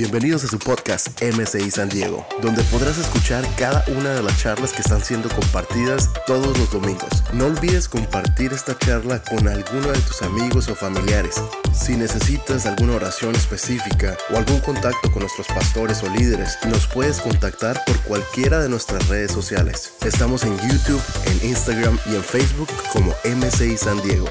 Bienvenidos 0.00 0.44
a 0.44 0.48
su 0.48 0.58
podcast 0.58 1.08
MCI 1.22 1.70
San 1.70 1.90
Diego, 1.90 2.26
donde 2.40 2.62
podrás 2.64 2.96
escuchar 2.96 3.46
cada 3.58 3.84
una 3.88 4.14
de 4.14 4.22
las 4.22 4.40
charlas 4.40 4.72
que 4.72 4.80
están 4.80 5.04
siendo 5.04 5.28
compartidas 5.28 6.08
todos 6.26 6.58
los 6.58 6.72
domingos. 6.72 7.22
No 7.34 7.44
olvides 7.44 7.86
compartir 7.86 8.54
esta 8.54 8.78
charla 8.78 9.22
con 9.22 9.46
alguno 9.46 9.88
de 9.88 9.98
tus 9.98 10.22
amigos 10.22 10.68
o 10.68 10.74
familiares. 10.74 11.42
Si 11.74 11.98
necesitas 11.98 12.64
alguna 12.64 12.94
oración 12.94 13.36
específica 13.36 14.16
o 14.32 14.38
algún 14.38 14.60
contacto 14.60 15.12
con 15.12 15.20
nuestros 15.20 15.48
pastores 15.48 16.02
o 16.02 16.08
líderes, 16.08 16.56
nos 16.66 16.86
puedes 16.86 17.20
contactar 17.20 17.84
por 17.84 18.00
cualquiera 18.00 18.58
de 18.58 18.70
nuestras 18.70 19.06
redes 19.08 19.32
sociales. 19.32 19.92
Estamos 20.02 20.44
en 20.44 20.56
YouTube, 20.60 21.02
en 21.26 21.50
Instagram 21.50 21.98
y 22.06 22.14
en 22.14 22.24
Facebook 22.24 22.70
como 22.94 23.14
MCI 23.26 23.76
San 23.76 24.00
Diego. 24.00 24.30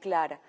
Clara. 0.00 0.40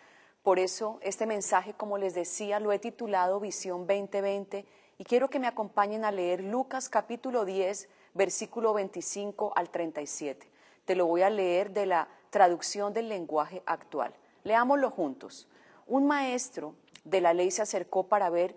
Por 0.43 0.57
eso 0.57 0.99
este 1.03 1.27
mensaje, 1.27 1.73
como 1.73 1.99
les 1.99 2.15
decía, 2.15 2.59
lo 2.59 2.71
he 2.71 2.79
titulado 2.79 3.39
Visión 3.39 3.85
2020 3.85 4.65
y 4.97 5.03
quiero 5.03 5.29
que 5.29 5.39
me 5.39 5.47
acompañen 5.47 6.03
a 6.05 6.11
leer 6.11 6.43
Lucas 6.43 6.89
capítulo 6.89 7.45
10, 7.45 7.89
versículo 8.15 8.73
25 8.73 9.53
al 9.55 9.69
37. 9.69 10.47
Te 10.85 10.95
lo 10.95 11.05
voy 11.05 11.21
a 11.21 11.29
leer 11.29 11.71
de 11.71 11.85
la 11.85 12.07
traducción 12.31 12.93
del 12.93 13.09
lenguaje 13.09 13.61
actual. 13.67 14.15
Leámoslo 14.43 14.89
juntos. 14.89 15.47
Un 15.85 16.07
maestro 16.07 16.73
de 17.03 17.21
la 17.21 17.33
ley 17.33 17.51
se 17.51 17.61
acercó 17.61 18.07
para 18.07 18.29
ver 18.29 18.55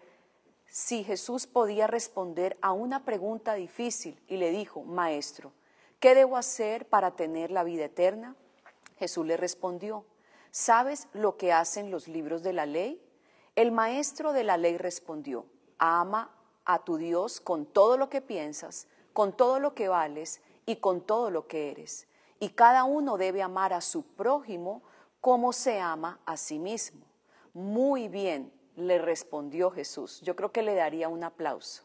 si 0.66 1.04
Jesús 1.04 1.46
podía 1.46 1.86
responder 1.86 2.56
a 2.60 2.72
una 2.72 3.04
pregunta 3.04 3.54
difícil 3.54 4.20
y 4.26 4.38
le 4.38 4.50
dijo, 4.50 4.82
Maestro, 4.82 5.52
¿qué 6.00 6.14
debo 6.14 6.36
hacer 6.36 6.88
para 6.88 7.12
tener 7.12 7.50
la 7.50 7.62
vida 7.62 7.84
eterna? 7.84 8.36
Jesús 8.98 9.26
le 9.26 9.36
respondió, 9.36 10.04
¿Sabes 10.56 11.08
lo 11.12 11.36
que 11.36 11.52
hacen 11.52 11.90
los 11.90 12.06
libros 12.06 12.44
de 12.44 12.52
la 12.52 12.64
ley? 12.64 13.02
El 13.56 13.72
maestro 13.72 14.32
de 14.32 14.44
la 14.44 14.56
ley 14.56 14.78
respondió, 14.78 15.46
ama 15.78 16.30
a 16.64 16.84
tu 16.84 16.96
Dios 16.96 17.40
con 17.40 17.66
todo 17.66 17.96
lo 17.96 18.08
que 18.08 18.20
piensas, 18.20 18.86
con 19.12 19.36
todo 19.36 19.58
lo 19.58 19.74
que 19.74 19.88
vales 19.88 20.40
y 20.64 20.76
con 20.76 21.00
todo 21.00 21.30
lo 21.30 21.48
que 21.48 21.72
eres. 21.72 22.06
Y 22.38 22.50
cada 22.50 22.84
uno 22.84 23.16
debe 23.16 23.42
amar 23.42 23.72
a 23.72 23.80
su 23.80 24.04
prójimo 24.04 24.84
como 25.20 25.52
se 25.52 25.80
ama 25.80 26.20
a 26.24 26.36
sí 26.36 26.60
mismo. 26.60 27.04
Muy 27.52 28.06
bien, 28.06 28.52
le 28.76 28.98
respondió 28.98 29.72
Jesús. 29.72 30.20
Yo 30.20 30.36
creo 30.36 30.52
que 30.52 30.62
le 30.62 30.76
daría 30.76 31.08
un 31.08 31.24
aplauso. 31.24 31.82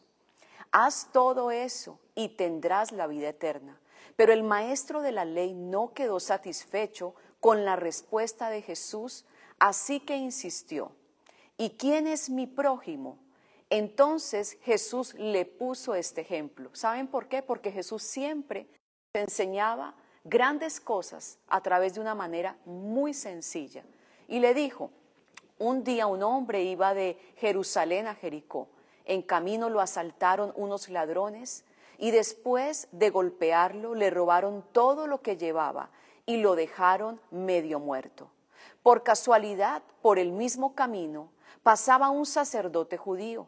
Haz 0.72 1.09
todo 1.11 1.50
eso 1.50 1.98
y 2.14 2.30
tendrás 2.30 2.92
la 2.92 3.08
vida 3.08 3.30
eterna. 3.30 3.80
Pero 4.16 4.31
el 4.31 4.44
maestro 4.44 5.02
de 5.02 5.11
la 5.11 5.26
ley 5.26 5.56
no 5.56 5.94
quedó 5.94 6.20
satisfecho 6.20 7.16
con 7.40 7.66
la 7.66 7.76
respuesta 7.76 8.50
de 8.50 8.62
Jesús, 8.62 9.26
así 9.59 10.00
que 10.00 10.18
insistió, 10.18 10.92
¿y 11.58 11.72
quién 11.72 12.08
es 12.08 12.30
mi 12.30 12.48
prójimo? 12.48 13.18
Entonces 13.70 14.58
Jesús 14.64 15.14
le 15.14 15.45
puso 15.45 15.94
este 15.94 16.22
ejemplo. 16.22 16.70
¿Saben 16.73 17.08
por 17.08 17.28
qué? 17.28 17.44
Porque 17.44 17.72
Jesús 17.72 18.04
siempre 18.04 18.67
enseñaba 19.14 19.95
grandes 20.23 20.80
cosas 20.80 21.38
a 21.48 21.62
través 21.62 21.94
de 21.94 22.02
una 22.02 22.16
manera 22.16 22.58
muy 22.66 23.14
sencilla. 23.14 23.84
Y 24.28 24.40
le 24.40 24.54
dijo, 24.54 24.92
un 25.60 25.84
día 25.84 26.08
un 26.08 26.23
hombre 26.23 26.64
iba 26.64 26.94
de 26.94 27.17
Jerusalén 27.38 28.08
a 28.08 28.16
Jericó. 28.16 28.70
En 29.06 29.22
camino 29.22 29.70
lo 29.70 29.82
asaltaron 29.82 30.54
unos 30.56 30.90
ladrones 30.90 31.64
y 31.98 32.12
después 32.12 32.88
de 32.92 33.10
golpearlo 33.10 33.94
le 33.94 34.10
robaron 34.10 34.64
todo 34.72 35.06
lo 35.06 35.22
que 35.22 35.38
llevaba 35.38 35.90
y 36.30 36.38
lo 36.38 36.55
dejaron 36.55 37.19
medio 37.31 37.80
muerto. 37.80 38.30
Por 38.83 39.02
casualidad, 39.02 39.81
por 40.03 40.19
el 40.19 40.31
mismo 40.31 40.75
camino, 40.75 41.31
pasaba 41.63 42.11
un 42.11 42.27
sacerdote 42.27 42.97
judío. 42.97 43.47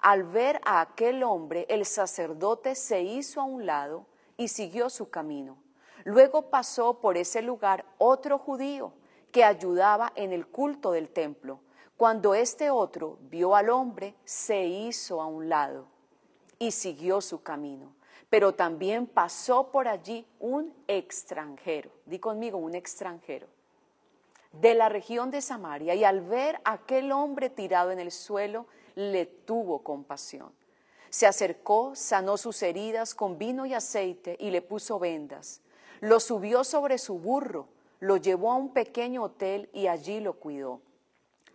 Al 0.00 0.24
ver 0.24 0.60
a 0.64 0.80
aquel 0.80 1.22
hombre, 1.22 1.66
el 1.68 1.86
sacerdote 1.86 2.74
se 2.74 3.02
hizo 3.02 3.40
a 3.40 3.44
un 3.44 3.64
lado 3.64 4.06
y 4.36 4.48
siguió 4.48 4.90
su 4.90 5.08
camino. 5.08 5.56
Luego 6.02 6.50
pasó 6.50 6.94
por 6.94 7.16
ese 7.16 7.42
lugar 7.42 7.84
otro 7.96 8.40
judío 8.40 8.92
que 9.30 9.44
ayudaba 9.44 10.12
en 10.16 10.32
el 10.32 10.48
culto 10.48 10.90
del 10.90 11.08
templo. 11.10 11.60
Cuando 11.96 12.34
este 12.34 12.70
otro 12.70 13.18
vio 13.20 13.54
al 13.54 13.70
hombre, 13.70 14.16
se 14.24 14.64
hizo 14.64 15.22
a 15.22 15.26
un 15.26 15.48
lado 15.48 15.86
y 16.58 16.72
siguió 16.72 17.20
su 17.20 17.44
camino 17.44 17.95
pero 18.28 18.54
también 18.54 19.06
pasó 19.06 19.70
por 19.70 19.88
allí 19.88 20.26
un 20.40 20.74
extranjero, 20.88 21.90
di 22.04 22.18
conmigo, 22.18 22.58
un 22.58 22.74
extranjero, 22.74 23.46
de 24.52 24.74
la 24.74 24.88
región 24.88 25.30
de 25.30 25.42
Samaria, 25.42 25.94
y 25.94 26.04
al 26.04 26.20
ver 26.22 26.60
a 26.64 26.72
aquel 26.72 27.12
hombre 27.12 27.50
tirado 27.50 27.90
en 27.90 28.00
el 28.00 28.10
suelo, 28.10 28.66
le 28.94 29.26
tuvo 29.26 29.80
compasión. 29.82 30.52
Se 31.10 31.26
acercó, 31.26 31.94
sanó 31.94 32.36
sus 32.36 32.62
heridas 32.62 33.14
con 33.14 33.38
vino 33.38 33.66
y 33.66 33.74
aceite 33.74 34.36
y 34.40 34.50
le 34.50 34.62
puso 34.62 34.98
vendas. 34.98 35.60
Lo 36.00 36.20
subió 36.20 36.64
sobre 36.64 36.98
su 36.98 37.18
burro, 37.18 37.68
lo 38.00 38.16
llevó 38.16 38.52
a 38.52 38.56
un 38.56 38.72
pequeño 38.72 39.22
hotel 39.22 39.70
y 39.72 39.86
allí 39.86 40.20
lo 40.20 40.34
cuidó. 40.34 40.80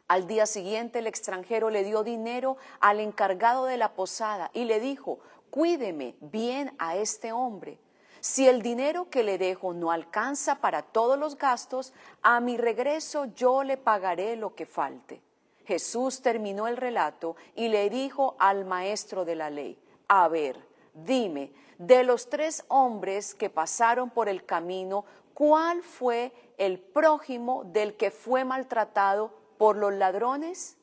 Al 0.07 0.28
día 0.28 0.45
siguiente 0.45 0.99
el 0.99 1.07
extranjero 1.07 1.69
le 1.69 1.83
dio 1.83 2.03
dinero 2.03 2.57
al 2.79 2.99
encargado 2.99 3.66
de 3.66 3.78
la 3.78 3.93
posada 3.93 4.51
y 4.53 4.66
le 4.66 4.79
dijo, 4.79 5.19
cuídeme 5.51 6.16
bien 6.22 6.73
a 6.79 6.95
este 6.95 7.31
hombre. 7.31 7.78
Si 8.22 8.47
el 8.47 8.62
dinero 8.62 9.09
que 9.09 9.23
le 9.23 9.38
dejo 9.38 9.73
no 9.73 9.91
alcanza 9.91 10.62
para 10.62 10.81
todos 10.81 11.19
los 11.19 11.38
gastos, 11.38 11.94
a 12.22 12.39
mi 12.39 12.57
regreso 12.57 13.25
yo 13.25 13.63
le 13.63 13.78
pagaré 13.78 14.35
lo 14.38 14.56
que 14.56 14.66
falte. 14.66 15.22
Jesús 15.66 16.22
terminó 16.22 16.67
el 16.67 16.78
relato 16.78 17.35
y 17.56 17.67
le 17.67 17.90
dijo 17.90 18.35
al 18.40 18.66
maestro 18.66 19.25
de 19.25 19.35
la 19.35 19.50
ley, 19.50 19.78
a 20.07 20.28
ver, 20.28 20.66
dime, 20.94 21.51
de 21.78 22.03
los 22.03 22.29
tres 22.29 22.63
hombres 22.67 23.35
que 23.35 23.50
pasaron 23.50 24.09
por 24.09 24.29
el 24.29 24.45
camino, 24.45 25.06
¿cuál 25.34 25.81
fue 25.84 26.31
el 26.57 26.79
prójimo 26.79 27.63
del 27.66 27.97
que 27.97 28.11
fue 28.11 28.45
maltratado 28.45 29.34
por 29.57 29.78
los 29.78 29.94
ladrones? 29.94 30.78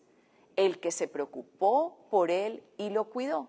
El 0.56 0.80
que 0.80 0.90
se 0.90 1.06
preocupó 1.06 1.96
por 2.10 2.30
él 2.30 2.64
y 2.76 2.90
lo 2.90 3.04
cuidó 3.04 3.48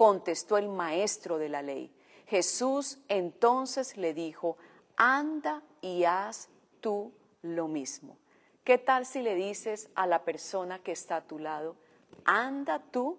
contestó 0.00 0.56
el 0.56 0.70
maestro 0.70 1.36
de 1.36 1.50
la 1.50 1.60
ley. 1.60 1.92
Jesús 2.26 3.00
entonces 3.08 3.98
le 3.98 4.14
dijo, 4.14 4.56
anda 4.96 5.62
y 5.82 6.04
haz 6.04 6.48
tú 6.80 7.12
lo 7.42 7.68
mismo. 7.68 8.16
¿Qué 8.64 8.78
tal 8.78 9.04
si 9.04 9.20
le 9.20 9.34
dices 9.34 9.90
a 9.94 10.06
la 10.06 10.24
persona 10.24 10.78
que 10.78 10.92
está 10.92 11.16
a 11.16 11.26
tu 11.26 11.38
lado, 11.38 11.76
anda 12.24 12.78
tú 12.90 13.18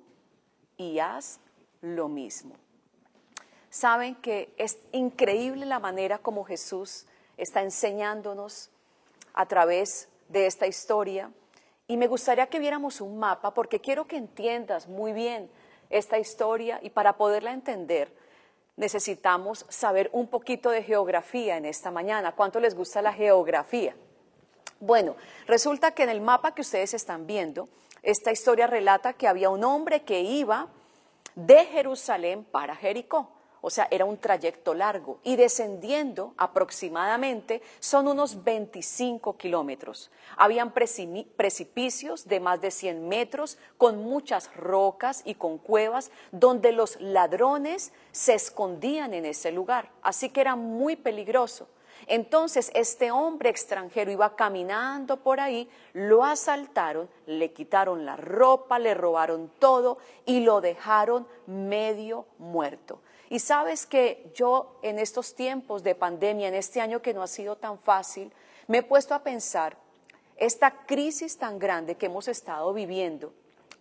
y 0.75 0.97
haz 0.97 1.39
lo 1.81 2.07
mismo? 2.07 2.55
Saben 3.69 4.15
que 4.15 4.51
es 4.57 4.79
increíble 4.91 5.67
la 5.67 5.77
manera 5.77 6.17
como 6.17 6.45
Jesús 6.45 7.05
está 7.37 7.61
enseñándonos 7.61 8.71
a 9.35 9.45
través 9.45 10.09
de 10.29 10.47
esta 10.47 10.65
historia. 10.65 11.31
Y 11.85 11.97
me 11.97 12.07
gustaría 12.07 12.47
que 12.47 12.57
viéramos 12.57 13.01
un 13.01 13.19
mapa 13.19 13.53
porque 13.53 13.79
quiero 13.79 14.07
que 14.07 14.17
entiendas 14.17 14.87
muy 14.87 15.13
bien 15.13 15.47
esta 15.91 16.17
historia 16.19 16.79
y 16.81 16.89
para 16.89 17.13
poderla 17.17 17.53
entender 17.53 18.13
necesitamos 18.77 19.65
saber 19.69 20.09
un 20.13 20.27
poquito 20.27 20.69
de 20.69 20.83
geografía 20.83 21.57
en 21.57 21.65
esta 21.65 21.91
mañana. 21.91 22.31
¿Cuánto 22.31 22.59
les 22.59 22.73
gusta 22.73 23.01
la 23.01 23.13
geografía? 23.13 23.95
Bueno, 24.79 25.15
resulta 25.45 25.91
que 25.91 26.03
en 26.03 26.09
el 26.09 26.21
mapa 26.21 26.55
que 26.55 26.61
ustedes 26.61 26.93
están 26.93 27.27
viendo, 27.27 27.69
esta 28.01 28.31
historia 28.31 28.65
relata 28.65 29.13
que 29.13 29.27
había 29.27 29.49
un 29.49 29.63
hombre 29.63 30.01
que 30.01 30.21
iba 30.21 30.67
de 31.35 31.65
Jerusalén 31.65 32.43
para 32.43 32.75
Jericó 32.75 33.29
o 33.61 33.69
sea, 33.69 33.87
era 33.91 34.05
un 34.05 34.17
trayecto 34.17 34.73
largo, 34.73 35.19
y 35.23 35.35
descendiendo 35.35 36.33
aproximadamente 36.37 37.61
son 37.79 38.07
unos 38.07 38.43
25 38.43 39.37
kilómetros. 39.37 40.11
Habían 40.35 40.73
precipicios 40.73 42.27
de 42.27 42.39
más 42.39 42.59
de 42.59 42.71
100 42.71 43.07
metros 43.07 43.57
con 43.77 44.03
muchas 44.03 44.53
rocas 44.55 45.21
y 45.25 45.35
con 45.35 45.57
cuevas 45.57 46.11
donde 46.31 46.71
los 46.71 46.99
ladrones 46.99 47.93
se 48.11 48.33
escondían 48.33 49.13
en 49.13 49.25
ese 49.25 49.51
lugar, 49.51 49.89
así 50.01 50.29
que 50.29 50.41
era 50.41 50.55
muy 50.55 50.95
peligroso. 50.95 51.67
Entonces 52.07 52.71
este 52.73 53.11
hombre 53.11 53.49
extranjero 53.49 54.11
iba 54.11 54.35
caminando 54.35 55.17
por 55.17 55.39
ahí, 55.39 55.69
lo 55.93 56.23
asaltaron, 56.23 57.09
le 57.25 57.51
quitaron 57.51 58.05
la 58.05 58.17
ropa, 58.17 58.79
le 58.79 58.93
robaron 58.93 59.51
todo 59.59 59.97
y 60.25 60.41
lo 60.41 60.61
dejaron 60.61 61.27
medio 61.45 62.25
muerto. 62.37 63.01
Y 63.29 63.39
sabes 63.39 63.85
que 63.85 64.29
yo 64.33 64.77
en 64.81 64.99
estos 64.99 65.35
tiempos 65.35 65.83
de 65.83 65.95
pandemia, 65.95 66.49
en 66.49 66.55
este 66.55 66.81
año 66.81 67.01
que 67.01 67.13
no 67.13 67.23
ha 67.23 67.27
sido 67.27 67.55
tan 67.55 67.79
fácil, 67.79 68.31
me 68.67 68.79
he 68.79 68.83
puesto 68.83 69.15
a 69.15 69.23
pensar 69.23 69.77
esta 70.35 70.85
crisis 70.85 71.37
tan 71.37 71.59
grande 71.59 71.95
que 71.95 72.07
hemos 72.07 72.27
estado 72.27 72.73
viviendo 72.73 73.33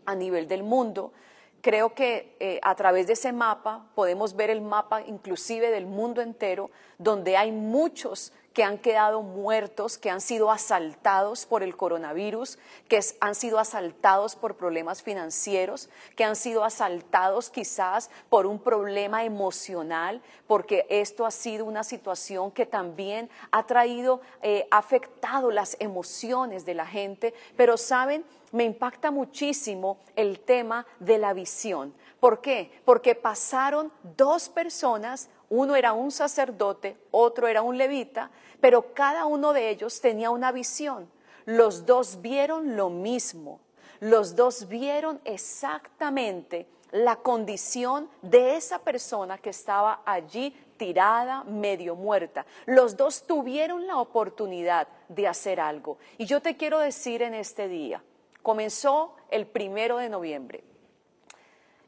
a 0.04 0.14
nivel 0.14 0.46
del 0.46 0.62
mundo. 0.62 1.12
Creo 1.60 1.94
que 1.94 2.36
eh, 2.40 2.58
a 2.62 2.74
través 2.74 3.06
de 3.06 3.12
ese 3.12 3.32
mapa 3.32 3.86
podemos 3.94 4.34
ver 4.34 4.50
el 4.50 4.62
mapa 4.62 5.02
inclusive 5.02 5.70
del 5.70 5.86
mundo 5.86 6.22
entero, 6.22 6.70
donde 6.98 7.36
hay 7.36 7.52
muchos 7.52 8.32
que 8.52 8.64
han 8.64 8.78
quedado 8.78 9.22
muertos, 9.22 9.96
que 9.96 10.10
han 10.10 10.20
sido 10.20 10.50
asaltados 10.50 11.46
por 11.46 11.62
el 11.62 11.76
coronavirus, 11.76 12.58
que 12.88 13.00
han 13.20 13.34
sido 13.34 13.58
asaltados 13.58 14.34
por 14.34 14.56
problemas 14.56 15.02
financieros, 15.02 15.88
que 16.16 16.24
han 16.24 16.34
sido 16.34 16.64
asaltados 16.64 17.48
quizás 17.50 18.10
por 18.28 18.46
un 18.46 18.58
problema 18.58 19.24
emocional, 19.24 20.20
porque 20.48 20.86
esto 20.90 21.26
ha 21.26 21.30
sido 21.30 21.64
una 21.64 21.84
situación 21.84 22.50
que 22.50 22.66
también 22.66 23.30
ha 23.52 23.66
traído, 23.66 24.20
eh, 24.42 24.66
afectado 24.70 25.50
las 25.50 25.76
emociones 25.78 26.64
de 26.64 26.74
la 26.74 26.86
gente, 26.86 27.34
pero 27.56 27.76
saben, 27.76 28.24
me 28.52 28.64
impacta 28.64 29.12
muchísimo 29.12 29.98
el 30.16 30.40
tema 30.40 30.86
de 30.98 31.18
la 31.18 31.32
visión. 31.32 31.94
¿Por 32.18 32.40
qué? 32.40 32.70
Porque 32.84 33.14
pasaron 33.14 33.92
dos 34.16 34.48
personas, 34.48 35.28
uno 35.50 35.76
era 35.76 35.92
un 35.92 36.10
sacerdote, 36.10 36.96
otro 37.10 37.46
era 37.48 37.60
un 37.60 37.76
levita, 37.76 38.30
pero 38.60 38.94
cada 38.94 39.26
uno 39.26 39.52
de 39.52 39.68
ellos 39.68 40.00
tenía 40.00 40.30
una 40.30 40.52
visión. 40.52 41.10
Los 41.44 41.84
dos 41.84 42.22
vieron 42.22 42.76
lo 42.76 42.88
mismo, 42.88 43.60
los 43.98 44.36
dos 44.36 44.68
vieron 44.68 45.20
exactamente 45.24 46.66
la 46.92 47.16
condición 47.16 48.08
de 48.22 48.56
esa 48.56 48.78
persona 48.78 49.38
que 49.38 49.50
estaba 49.50 50.02
allí 50.04 50.56
tirada, 50.76 51.44
medio 51.44 51.94
muerta. 51.94 52.46
Los 52.66 52.96
dos 52.96 53.26
tuvieron 53.26 53.86
la 53.86 53.98
oportunidad 53.98 54.88
de 55.08 55.28
hacer 55.28 55.60
algo. 55.60 55.98
Y 56.16 56.26
yo 56.26 56.40
te 56.40 56.56
quiero 56.56 56.78
decir 56.78 57.22
en 57.22 57.34
este 57.34 57.68
día, 57.68 58.02
comenzó 58.42 59.14
el 59.30 59.46
primero 59.46 59.98
de 59.98 60.08
noviembre. 60.08 60.64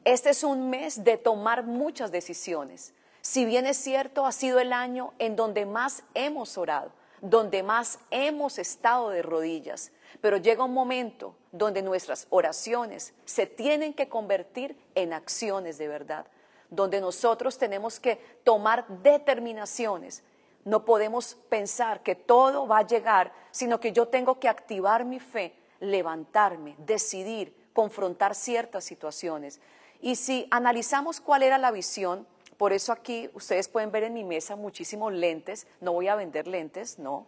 Este 0.05 0.29
es 0.31 0.43
un 0.43 0.69
mes 0.69 1.03
de 1.03 1.17
tomar 1.17 1.63
muchas 1.63 2.11
decisiones. 2.11 2.93
Si 3.25 3.45
bien 3.45 3.65
es 3.65 3.77
cierto, 3.77 4.25
ha 4.25 4.33
sido 4.33 4.59
el 4.59 4.73
año 4.73 5.13
en 5.17 5.37
donde 5.37 5.65
más 5.65 6.03
hemos 6.13 6.57
orado, 6.57 6.91
donde 7.21 7.63
más 7.63 7.99
hemos 8.11 8.59
estado 8.59 9.11
de 9.11 9.21
rodillas, 9.21 9.93
pero 10.19 10.35
llega 10.35 10.65
un 10.65 10.73
momento 10.73 11.33
donde 11.53 11.81
nuestras 11.81 12.27
oraciones 12.31 13.13
se 13.23 13.47
tienen 13.47 13.93
que 13.93 14.09
convertir 14.09 14.77
en 14.93 15.13
acciones 15.13 15.77
de 15.77 15.87
verdad, 15.87 16.25
donde 16.69 16.99
nosotros 16.99 17.57
tenemos 17.57 17.97
que 18.01 18.17
tomar 18.43 18.85
determinaciones. 19.01 20.21
No 20.65 20.83
podemos 20.83 21.35
pensar 21.47 22.03
que 22.03 22.15
todo 22.15 22.67
va 22.67 22.79
a 22.79 22.87
llegar, 22.87 23.31
sino 23.51 23.79
que 23.79 23.93
yo 23.93 24.09
tengo 24.09 24.37
que 24.37 24.49
activar 24.49 25.05
mi 25.05 25.21
fe, 25.21 25.55
levantarme, 25.79 26.75
decidir, 26.77 27.55
confrontar 27.71 28.35
ciertas 28.35 28.83
situaciones. 28.83 29.61
Y 30.01 30.17
si 30.17 30.45
analizamos 30.51 31.21
cuál 31.21 31.43
era 31.43 31.57
la 31.57 31.71
visión, 31.71 32.27
por 32.57 32.73
eso 32.73 32.91
aquí 32.91 33.29
ustedes 33.33 33.67
pueden 33.67 33.91
ver 33.91 34.03
en 34.03 34.13
mi 34.13 34.23
mesa 34.23 34.55
muchísimos 34.55 35.13
lentes. 35.13 35.67
No 35.81 35.93
voy 35.93 36.07
a 36.07 36.15
vender 36.15 36.47
lentes, 36.47 36.99
no. 36.99 37.27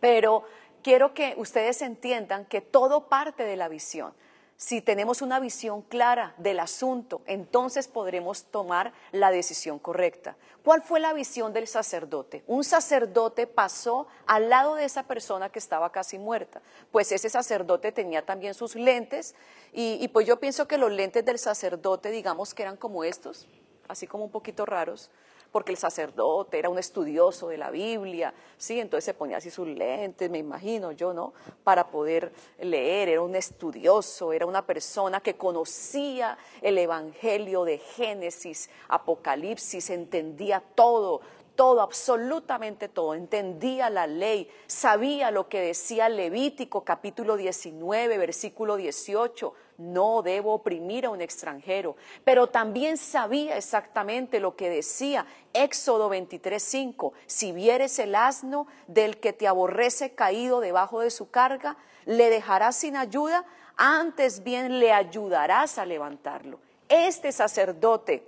Pero 0.00 0.44
quiero 0.82 1.14
que 1.14 1.34
ustedes 1.36 1.82
entiendan 1.82 2.44
que 2.44 2.60
todo 2.60 3.08
parte 3.08 3.44
de 3.44 3.56
la 3.56 3.68
visión. 3.68 4.14
Si 4.56 4.80
tenemos 4.80 5.20
una 5.20 5.40
visión 5.40 5.82
clara 5.82 6.34
del 6.38 6.60
asunto, 6.60 7.22
entonces 7.26 7.88
podremos 7.88 8.44
tomar 8.44 8.92
la 9.10 9.30
decisión 9.32 9.80
correcta. 9.80 10.36
¿Cuál 10.62 10.80
fue 10.80 11.00
la 11.00 11.12
visión 11.12 11.52
del 11.52 11.66
sacerdote? 11.66 12.44
Un 12.46 12.62
sacerdote 12.62 13.46
pasó 13.48 14.06
al 14.26 14.48
lado 14.48 14.76
de 14.76 14.84
esa 14.84 15.02
persona 15.02 15.50
que 15.50 15.58
estaba 15.58 15.90
casi 15.90 16.18
muerta. 16.18 16.62
Pues 16.92 17.10
ese 17.10 17.28
sacerdote 17.28 17.90
tenía 17.90 18.24
también 18.24 18.54
sus 18.54 18.76
lentes 18.76 19.34
y, 19.72 20.06
pues 20.08 20.26
yo 20.26 20.38
pienso 20.38 20.68
que 20.68 20.78
los 20.78 20.92
lentes 20.92 21.24
del 21.24 21.38
sacerdote, 21.38 22.10
digamos 22.10 22.54
que 22.54 22.62
eran 22.62 22.76
como 22.76 23.02
estos, 23.02 23.48
así 23.88 24.06
como 24.06 24.24
un 24.24 24.30
poquito 24.30 24.66
raros, 24.66 25.10
porque 25.54 25.70
el 25.70 25.78
sacerdote 25.78 26.58
era 26.58 26.68
un 26.68 26.80
estudioso 26.80 27.46
de 27.46 27.58
la 27.58 27.70
Biblia, 27.70 28.34
¿sí? 28.56 28.80
Entonces 28.80 29.04
se 29.04 29.14
ponía 29.14 29.36
así 29.36 29.50
sus 29.50 29.68
lentes, 29.68 30.28
me 30.28 30.38
imagino 30.38 30.90
yo, 30.90 31.14
¿no? 31.14 31.32
Para 31.62 31.86
poder 31.92 32.32
leer, 32.58 33.08
era 33.08 33.22
un 33.22 33.36
estudioso, 33.36 34.32
era 34.32 34.46
una 34.46 34.66
persona 34.66 35.20
que 35.20 35.36
conocía 35.36 36.36
el 36.60 36.76
Evangelio 36.76 37.64
de 37.64 37.78
Génesis, 37.78 38.68
Apocalipsis, 38.88 39.90
entendía 39.90 40.60
todo, 40.74 41.20
todo, 41.54 41.82
absolutamente 41.82 42.88
todo, 42.88 43.14
entendía 43.14 43.90
la 43.90 44.08
ley, 44.08 44.50
sabía 44.66 45.30
lo 45.30 45.48
que 45.48 45.60
decía 45.60 46.08
Levítico 46.08 46.82
capítulo 46.82 47.36
19, 47.36 48.18
versículo 48.18 48.74
18, 48.74 49.54
no 49.78 50.22
debo 50.22 50.54
oprimir 50.54 51.06
a 51.06 51.10
un 51.10 51.20
extranjero, 51.20 51.96
pero 52.24 52.48
también 52.48 52.96
sabía 52.96 53.56
exactamente 53.56 54.40
lo 54.40 54.56
que 54.56 54.70
decía 54.70 55.26
Éxodo 55.52 56.10
23:5, 56.10 57.12
si 57.26 57.52
vieres 57.52 57.98
el 57.98 58.14
asno 58.14 58.66
del 58.86 59.18
que 59.18 59.32
te 59.32 59.46
aborrece 59.46 60.14
caído 60.14 60.60
debajo 60.60 61.00
de 61.00 61.10
su 61.10 61.30
carga, 61.30 61.76
le 62.06 62.30
dejarás 62.30 62.76
sin 62.76 62.96
ayuda, 62.96 63.44
antes 63.76 64.44
bien 64.44 64.78
le 64.78 64.92
ayudarás 64.92 65.78
a 65.78 65.86
levantarlo. 65.86 66.60
Este 66.88 67.32
sacerdote 67.32 68.26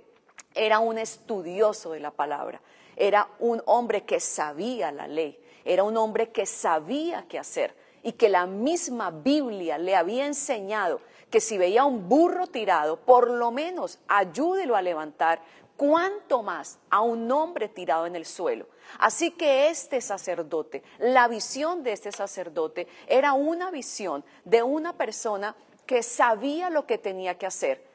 era 0.55 0.79
un 0.79 0.97
estudioso 0.97 1.91
de 1.91 1.99
la 1.99 2.11
palabra, 2.11 2.59
era 2.95 3.29
un 3.39 3.61
hombre 3.65 4.03
que 4.03 4.19
sabía 4.19 4.91
la 4.91 5.07
ley, 5.07 5.39
era 5.63 5.83
un 5.83 5.97
hombre 5.97 6.31
que 6.31 6.45
sabía 6.45 7.25
qué 7.27 7.37
hacer 7.39 7.75
y 8.03 8.13
que 8.13 8.29
la 8.29 8.45
misma 8.45 9.11
Biblia 9.11 9.77
le 9.77 9.95
había 9.95 10.25
enseñado 10.25 11.01
que 11.29 11.41
si 11.41 11.57
veía 11.57 11.85
un 11.85 12.07
burro 12.07 12.47
tirado, 12.47 12.97
por 12.97 13.29
lo 13.29 13.51
menos 13.51 13.99
ayúdelo 14.07 14.75
a 14.75 14.81
levantar, 14.81 15.41
cuanto 15.75 16.41
más 16.41 16.79
a 16.89 17.01
un 17.01 17.31
hombre 17.31 17.69
tirado 17.69 18.07
en 18.07 18.15
el 18.15 18.25
suelo. 18.25 18.67
Así 18.99 19.31
que 19.31 19.69
este 19.69 20.01
sacerdote, 20.01 20.83
la 20.97 21.27
visión 21.27 21.83
de 21.83 21.91
este 21.91 22.11
sacerdote 22.11 22.87
era 23.07 23.33
una 23.33 23.69
visión 23.69 24.25
de 24.43 24.63
una 24.63 24.97
persona 24.97 25.55
que 25.85 26.03
sabía 26.03 26.69
lo 26.69 26.85
que 26.85 26.97
tenía 26.97 27.37
que 27.37 27.45
hacer. 27.45 27.85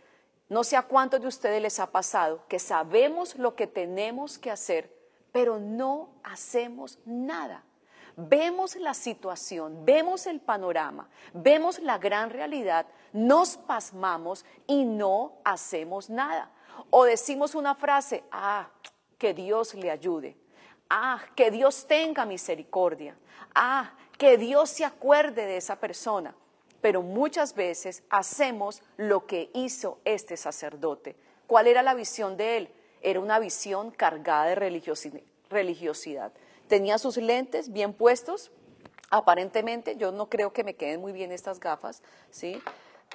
No 0.48 0.64
sé 0.64 0.76
a 0.76 0.82
cuántos 0.82 1.20
de 1.20 1.26
ustedes 1.26 1.60
les 1.60 1.80
ha 1.80 1.90
pasado 1.90 2.46
que 2.46 2.58
sabemos 2.58 3.36
lo 3.36 3.56
que 3.56 3.66
tenemos 3.66 4.38
que 4.38 4.50
hacer, 4.50 4.94
pero 5.32 5.58
no 5.58 6.10
hacemos 6.22 6.98
nada 7.04 7.64
vemos 8.16 8.76
la 8.76 8.94
situación, 8.94 9.84
vemos 9.84 10.26
el 10.26 10.40
panorama, 10.40 11.08
vemos 11.32 11.78
la 11.78 11.98
gran 11.98 12.30
realidad, 12.30 12.86
nos 13.12 13.56
pasmamos 13.56 14.44
y 14.66 14.84
no 14.84 15.34
hacemos 15.44 16.10
nada. 16.10 16.50
O 16.90 17.04
decimos 17.04 17.54
una 17.54 17.74
frase, 17.74 18.24
ah, 18.30 18.68
que 19.18 19.34
Dios 19.34 19.74
le 19.74 19.90
ayude, 19.90 20.36
ah, 20.90 21.20
que 21.36 21.50
Dios 21.50 21.86
tenga 21.86 22.24
misericordia, 22.24 23.16
ah, 23.54 23.92
que 24.18 24.36
Dios 24.36 24.70
se 24.70 24.84
acuerde 24.84 25.46
de 25.46 25.56
esa 25.56 25.76
persona. 25.76 26.34
Pero 26.80 27.02
muchas 27.02 27.54
veces 27.54 28.02
hacemos 28.10 28.82
lo 28.96 29.26
que 29.26 29.50
hizo 29.54 30.00
este 30.04 30.36
sacerdote. 30.36 31.16
¿Cuál 31.46 31.68
era 31.68 31.82
la 31.82 31.94
visión 31.94 32.36
de 32.36 32.56
él? 32.56 32.74
Era 33.00 33.20
una 33.20 33.38
visión 33.38 33.90
cargada 33.92 34.46
de 34.46 34.54
religiosidad 35.50 36.32
tenía 36.72 36.96
sus 36.96 37.18
lentes 37.18 37.70
bien 37.70 37.92
puestos, 37.92 38.50
aparentemente, 39.10 39.96
yo 39.96 40.10
no 40.10 40.30
creo 40.30 40.54
que 40.54 40.64
me 40.64 40.72
queden 40.72 41.02
muy 41.02 41.12
bien 41.12 41.30
estas 41.30 41.60
gafas, 41.60 42.02
¿sí? 42.30 42.62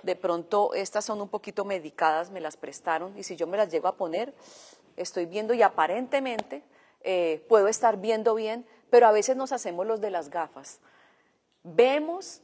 De 0.03 0.15
pronto 0.15 0.75
estas 0.75 1.05
son 1.05 1.21
un 1.21 1.27
poquito 1.27 1.65
medicadas, 1.65 2.29
me 2.29 2.39
las 2.39 2.55
prestaron 2.55 3.17
y 3.17 3.23
si 3.23 3.35
yo 3.35 3.47
me 3.47 3.57
las 3.57 3.71
llego 3.71 3.87
a 3.87 3.95
poner, 3.95 4.31
estoy 4.95 5.25
viendo 5.25 5.55
y 5.55 5.63
aparentemente 5.63 6.61
eh, 7.01 7.43
puedo 7.49 7.67
estar 7.67 7.97
viendo 7.97 8.35
bien, 8.35 8.63
pero 8.91 9.07
a 9.07 9.11
veces 9.11 9.35
nos 9.35 9.51
hacemos 9.51 9.87
los 9.87 10.01
de 10.01 10.11
las 10.11 10.29
gafas. 10.29 10.79
Vemos 11.63 12.43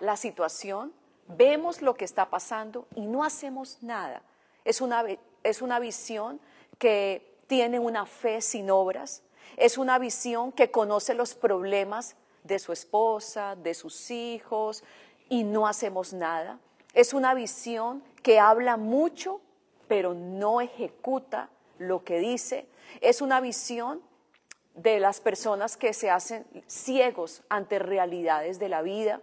la 0.00 0.16
situación, 0.16 0.92
vemos 1.28 1.82
lo 1.82 1.94
que 1.94 2.04
está 2.04 2.30
pasando 2.30 2.88
y 2.96 3.06
no 3.06 3.22
hacemos 3.22 3.80
nada. 3.80 4.22
Es 4.64 4.80
una, 4.80 5.04
es 5.44 5.62
una 5.62 5.78
visión 5.78 6.40
que 6.78 7.38
tiene 7.46 7.78
una 7.78 8.06
fe 8.06 8.40
sin 8.40 8.72
obras, 8.72 9.22
es 9.58 9.78
una 9.78 9.98
visión 9.98 10.52
que 10.52 10.70
conoce 10.70 11.14
los 11.14 11.34
problemas 11.34 12.16
de 12.44 12.58
su 12.58 12.72
esposa, 12.72 13.56
de 13.56 13.74
sus 13.74 14.10
hijos, 14.10 14.84
y 15.28 15.44
no 15.44 15.66
hacemos 15.66 16.12
nada. 16.12 16.58
Es 16.94 17.12
una 17.12 17.34
visión 17.34 18.02
que 18.22 18.38
habla 18.38 18.76
mucho, 18.76 19.40
pero 19.86 20.14
no 20.14 20.60
ejecuta 20.60 21.50
lo 21.78 22.04
que 22.04 22.18
dice. 22.18 22.66
Es 23.00 23.20
una 23.20 23.40
visión 23.40 24.00
de 24.74 25.00
las 25.00 25.20
personas 25.20 25.76
que 25.76 25.92
se 25.92 26.10
hacen 26.10 26.46
ciegos 26.66 27.42
ante 27.48 27.78
realidades 27.78 28.58
de 28.58 28.68
la 28.68 28.82
vida. 28.82 29.20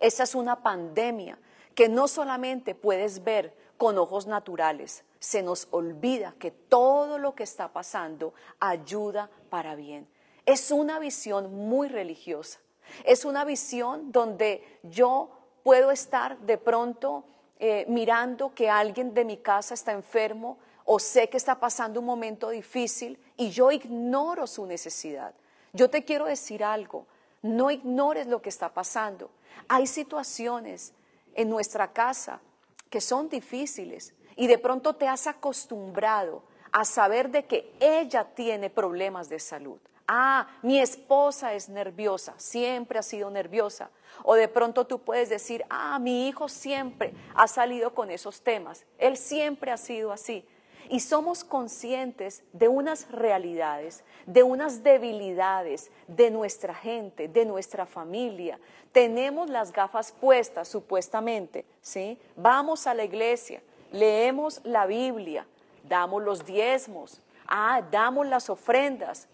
Esa 0.00 0.24
es 0.24 0.34
una 0.34 0.62
pandemia 0.62 1.38
que 1.74 1.88
no 1.88 2.08
solamente 2.08 2.74
puedes 2.74 3.24
ver 3.24 3.54
con 3.78 3.98
ojos 3.98 4.26
naturales, 4.26 5.04
se 5.24 5.42
nos 5.42 5.68
olvida 5.70 6.34
que 6.38 6.50
todo 6.50 7.16
lo 7.16 7.34
que 7.34 7.44
está 7.44 7.72
pasando 7.72 8.34
ayuda 8.60 9.30
para 9.48 9.74
bien. 9.74 10.06
Es 10.44 10.70
una 10.70 10.98
visión 10.98 11.66
muy 11.66 11.88
religiosa. 11.88 12.60
Es 13.04 13.24
una 13.24 13.46
visión 13.46 14.12
donde 14.12 14.80
yo 14.82 15.30
puedo 15.62 15.90
estar 15.90 16.38
de 16.40 16.58
pronto 16.58 17.24
eh, 17.58 17.86
mirando 17.88 18.54
que 18.54 18.68
alguien 18.68 19.14
de 19.14 19.24
mi 19.24 19.38
casa 19.38 19.72
está 19.72 19.92
enfermo 19.92 20.58
o 20.84 20.98
sé 20.98 21.30
que 21.30 21.38
está 21.38 21.58
pasando 21.58 22.00
un 22.00 22.06
momento 22.06 22.50
difícil 22.50 23.18
y 23.38 23.48
yo 23.48 23.72
ignoro 23.72 24.46
su 24.46 24.66
necesidad. 24.66 25.32
Yo 25.72 25.88
te 25.88 26.04
quiero 26.04 26.26
decir 26.26 26.62
algo, 26.62 27.06
no 27.40 27.70
ignores 27.70 28.26
lo 28.26 28.42
que 28.42 28.50
está 28.50 28.74
pasando. 28.74 29.30
Hay 29.68 29.86
situaciones 29.86 30.92
en 31.32 31.48
nuestra 31.48 31.94
casa 31.94 32.42
que 32.90 33.00
son 33.00 33.30
difíciles 33.30 34.12
y 34.36 34.46
de 34.46 34.58
pronto 34.58 34.94
te 34.94 35.08
has 35.08 35.26
acostumbrado 35.26 36.42
a 36.72 36.84
saber 36.84 37.30
de 37.30 37.44
que 37.44 37.72
ella 37.80 38.24
tiene 38.34 38.68
problemas 38.68 39.28
de 39.28 39.38
salud. 39.38 39.78
Ah, 40.06 40.48
mi 40.62 40.80
esposa 40.80 41.54
es 41.54 41.68
nerviosa, 41.68 42.34
siempre 42.36 42.98
ha 42.98 43.02
sido 43.02 43.30
nerviosa. 43.30 43.90
O 44.22 44.34
de 44.34 44.48
pronto 44.48 44.86
tú 44.86 44.98
puedes 44.98 45.28
decir, 45.28 45.64
ah, 45.70 45.98
mi 45.98 46.28
hijo 46.28 46.48
siempre 46.48 47.14
ha 47.34 47.48
salido 47.48 47.94
con 47.94 48.10
esos 48.10 48.42
temas, 48.42 48.84
él 48.98 49.16
siempre 49.16 49.70
ha 49.70 49.76
sido 49.76 50.12
así. 50.12 50.46
Y 50.90 51.00
somos 51.00 51.44
conscientes 51.44 52.42
de 52.52 52.68
unas 52.68 53.10
realidades, 53.10 54.04
de 54.26 54.42
unas 54.42 54.82
debilidades 54.82 55.90
de 56.08 56.30
nuestra 56.30 56.74
gente, 56.74 57.26
de 57.26 57.46
nuestra 57.46 57.86
familia. 57.86 58.60
Tenemos 58.92 59.48
las 59.48 59.72
gafas 59.72 60.12
puestas, 60.12 60.68
supuestamente, 60.68 61.64
¿sí? 61.80 62.18
Vamos 62.36 62.86
a 62.86 62.92
la 62.92 63.04
iglesia, 63.04 63.62
leemos 63.92 64.60
la 64.64 64.86
Biblia, 64.86 65.46
damos 65.82 66.22
los 66.22 66.44
diezmos, 66.44 67.20
ah, 67.46 67.82
damos 67.90 68.26
las 68.26 68.50
ofrendas, 68.50 69.28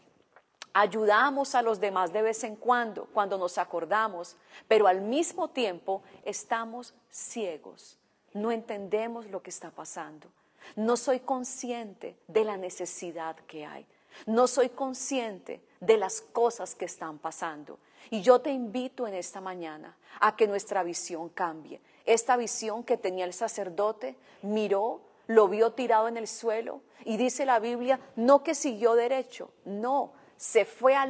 ayudamos 0.73 1.55
a 1.55 1.63
los 1.63 1.81
demás 1.81 2.13
de 2.13 2.23
vez 2.23 2.45
en 2.45 2.57
cuando, 2.57 3.07
cuando 3.07 3.39
nos 3.39 3.59
acordamos, 3.59 4.37
pero 4.69 4.87
al 4.87 5.01
mismo 5.01 5.49
tiempo 5.49 6.03
estamos 6.25 6.95
ciegos, 7.11 7.99
no 8.33 8.51
entendemos 8.53 9.27
lo 9.27 9.43
que 9.43 9.51
está 9.51 9.71
pasando, 9.71 10.29
no 10.77 10.97
soy 10.97 11.21
consciente 11.21 12.17
de 12.29 12.45
la 12.45 12.57
necesidad 12.57 13.37
que 13.47 13.67
hay, 13.67 13.87
no 14.27 14.47
soy 14.47 14.69
consciente 14.69 15.61
de 15.81 15.97
las 15.97 16.21
cosas 16.21 16.75
que 16.75 16.85
están 16.85 17.19
pasando. 17.19 17.79
Y 18.11 18.23
yo 18.23 18.41
te 18.41 18.51
invito 18.51 19.07
en 19.07 19.15
esta 19.15 19.41
mañana 19.41 19.97
a 20.21 20.37
que 20.37 20.47
nuestra 20.47 20.83
visión 20.83 21.29
cambie. 21.29 21.81
Esta 22.07 22.37
visión 22.37 22.85
que 22.85 22.97
tenía 22.97 23.25
el 23.25 23.33
sacerdote 23.33 24.17
miró, 24.43 25.01
lo 25.27 25.49
vio 25.49 25.73
tirado 25.73 26.09
en 26.09 26.17
el 26.17 26.27
suelo 26.27 26.81
y 27.05 27.17
dice 27.17 27.47
la 27.47 27.61
Biblia, 27.61 28.01
no 28.17 28.43
que 28.43 28.55
siguió 28.55 28.95
derecho, 28.95 29.53
no, 29.65 30.13
se 30.41 30.65
fue 30.65 30.97
a, 30.97 31.03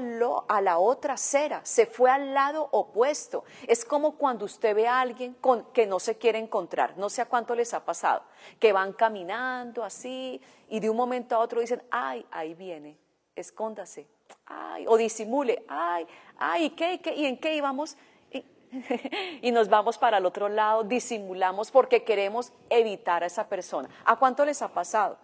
a, 0.49 0.61
la 0.61 0.79
otra 0.79 1.15
acera, 1.15 1.61
se 1.65 1.87
fue 1.87 2.11
al 2.11 2.35
lado 2.35 2.69
opuesto. 2.73 3.45
Es 3.69 3.85
como 3.85 4.17
cuando 4.17 4.45
usted 4.45 4.75
ve 4.75 4.89
a 4.89 5.01
alguien 5.01 5.35
con, 5.35 5.67
que 5.73 5.87
no 5.87 6.01
se 6.01 6.19
quiere 6.19 6.41
encontrar, 6.41 6.99
no 6.99 7.09
sé 7.09 7.23
a 7.23 7.27
cuánto 7.27 7.55
les 7.55 7.73
ha 7.73 7.85
pasado, 7.85 8.25
que 8.59 8.73
van 8.73 8.93
caminando 8.93 9.85
así 9.85 10.41
y 10.69 10.81
de 10.81 10.91
un 10.91 10.97
momento 10.97 11.37
a 11.37 11.39
otro 11.39 11.61
dicen, 11.61 11.81
ay, 11.93 12.27
ahí 12.33 12.55
viene, 12.55 12.99
escóndase, 13.37 14.09
ay, 14.47 14.85
o 14.89 14.97
disimule, 14.97 15.65
ay, 15.69 16.09
ay, 16.37 16.65
¿y, 16.65 16.71
qué, 16.71 17.01
qué, 17.01 17.15
¿y 17.15 17.27
en 17.27 17.39
qué 17.39 17.55
íbamos? 17.55 17.97
Y, 19.43 19.53
nos 19.53 19.69
vamos 19.69 19.99
para 19.99 20.19
el 20.19 20.27
otro 20.27 20.49
lado, 20.49 20.85
disimulamos 20.85 21.71
porque 21.71 22.05
queremos 22.05 22.53
evitar 22.69 23.23
a 23.23 23.27
esa 23.27 23.49
persona. 23.49 23.89
¿A 24.05 24.17
cuánto 24.17 24.45
les 24.45 24.63
ha 24.63 24.69
pasado? 24.69 25.19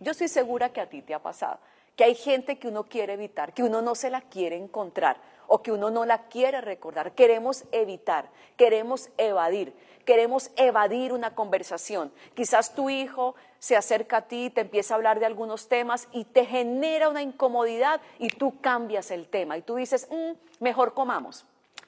Yo 0.00 0.12
estoy 0.12 0.28
segura 0.28 0.72
que 0.72 0.80
a 0.80 0.88
ti 0.88 1.02
te 1.02 1.14
ha 1.14 1.22
pasado 1.22 1.58
que 2.00 2.04
hay 2.04 2.14
gente 2.14 2.58
que 2.58 2.66
uno 2.66 2.84
quiere 2.84 3.12
evitar, 3.12 3.52
que 3.52 3.62
uno 3.62 3.82
no 3.82 3.94
se 3.94 4.08
la 4.08 4.22
quiere 4.22 4.56
encontrar 4.56 5.18
o 5.46 5.62
que 5.62 5.70
uno 5.70 5.90
no 5.90 6.06
la 6.06 6.28
quiere 6.28 6.62
recordar. 6.62 7.12
Queremos 7.12 7.64
evitar, 7.72 8.30
queremos 8.56 9.10
evadir, 9.18 9.74
queremos 10.06 10.50
evadir 10.56 11.12
una 11.12 11.34
conversación. 11.34 12.10
Quizás 12.32 12.74
tu 12.74 12.88
hijo 12.88 13.34
se 13.58 13.76
acerca 13.76 14.16
a 14.16 14.22
ti, 14.22 14.48
te 14.48 14.62
empieza 14.62 14.94
a 14.94 14.96
hablar 14.96 15.20
de 15.20 15.26
algunos 15.26 15.68
temas 15.68 16.08
y 16.10 16.24
te 16.24 16.46
genera 16.46 17.10
una 17.10 17.20
incomodidad 17.20 18.00
y 18.18 18.28
tú 18.28 18.62
cambias 18.62 19.10
el 19.10 19.28
tema 19.28 19.58
y 19.58 19.60
tú 19.62 19.74
dices, 19.74 20.08
mm, 20.10 20.64
mejor 20.64 20.94
comamos. 20.94 21.44